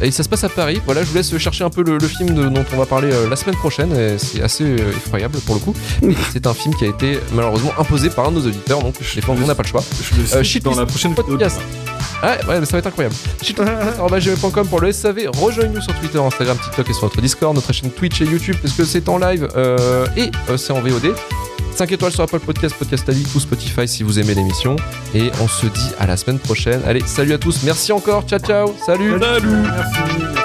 Et 0.00 0.10
ça 0.10 0.22
se 0.22 0.28
passe 0.28 0.44
à 0.44 0.48
Paris. 0.48 0.80
Voilà, 0.86 1.02
je 1.02 1.08
vous 1.08 1.16
laisse 1.16 1.36
chercher 1.38 1.64
un 1.64 1.70
peu 1.70 1.82
le, 1.82 1.98
le 1.98 2.08
film 2.08 2.34
de- 2.34 2.48
dont 2.48 2.64
on 2.72 2.76
va 2.76 2.86
parler 2.86 3.10
euh, 3.12 3.28
la 3.28 3.36
semaine 3.36 3.56
prochaine. 3.56 3.92
et 3.96 4.16
C'est 4.18 4.42
assez 4.42 4.64
euh, 4.64 4.90
effroyable 4.96 5.38
pour 5.40 5.54
le 5.56 5.60
coup. 5.60 5.74
C'est 6.32 6.46
un 6.46 6.54
film 6.54 6.74
qui 6.74 6.84
a 6.84 6.88
été 6.88 7.18
malheureusement 7.34 7.72
imposé 7.78 8.10
par 8.10 8.26
un 8.28 8.30
de 8.32 8.36
nos 8.40 8.46
auditeurs, 8.46 8.82
donc 8.82 8.94
des 9.14 9.20
fois 9.20 9.34
on 9.40 9.46
n'a 9.46 9.54
pas 9.54 9.62
le 9.62 9.68
choix. 9.68 9.82
Je 10.02 10.16
le 10.20 10.40
Euh, 10.40 10.44
cite 10.44 10.64
dans 10.64 10.74
la 10.74 10.86
prochaine 10.86 11.10
vidéo. 11.12 11.24
podcast. 11.26 11.58
Ouais, 12.22 12.30
ouais, 12.48 12.60
mais 12.60 12.66
ça 12.66 12.72
va 12.72 12.78
être 12.78 12.86
incroyable. 12.86 13.14
Shitlist.gmail.com 13.42 14.66
pour 14.70 14.80
le 14.80 14.90
SAV. 14.92 15.28
Rejoignez-nous 15.36 15.80
sur 15.82 15.94
Twitter, 16.00 16.18
Instagram, 16.18 16.56
TikTok 16.62 16.88
et 16.88 16.92
sur 16.92 17.02
notre 17.04 17.20
Discord, 17.20 17.54
notre 17.54 17.72
chaîne 17.72 17.90
Twitch 17.90 18.20
et 18.22 18.24
YouTube, 18.24 18.56
parce 18.62 18.74
que 18.74 18.84
c'est 18.84 19.08
en 19.08 19.18
live 19.18 19.48
euh, 19.56 20.06
et 20.16 20.30
euh, 20.50 20.56
c'est 20.56 20.72
en 20.72 20.80
VOD. 20.80 21.14
5 21.76 21.92
étoiles 21.92 22.12
sur 22.12 22.22
Apple 22.22 22.40
Podcast, 22.40 22.74
Podcast 22.78 23.08
Addict 23.08 23.34
ou 23.34 23.40
Spotify 23.40 23.86
si 23.86 24.02
vous 24.02 24.18
aimez 24.18 24.34
l'émission. 24.34 24.76
Et 25.14 25.30
on 25.42 25.48
se 25.48 25.66
dit 25.66 25.90
à 25.98 26.06
la 26.06 26.16
semaine 26.16 26.38
prochaine. 26.38 26.80
Allez, 26.86 27.02
salut 27.06 27.34
à 27.34 27.38
tous. 27.38 27.62
Merci 27.64 27.92
encore. 27.92 28.22
Ciao, 28.24 28.38
ciao. 28.38 28.74
Salut. 28.84 29.18
Salut. 29.18 29.48
Merci. 29.48 30.35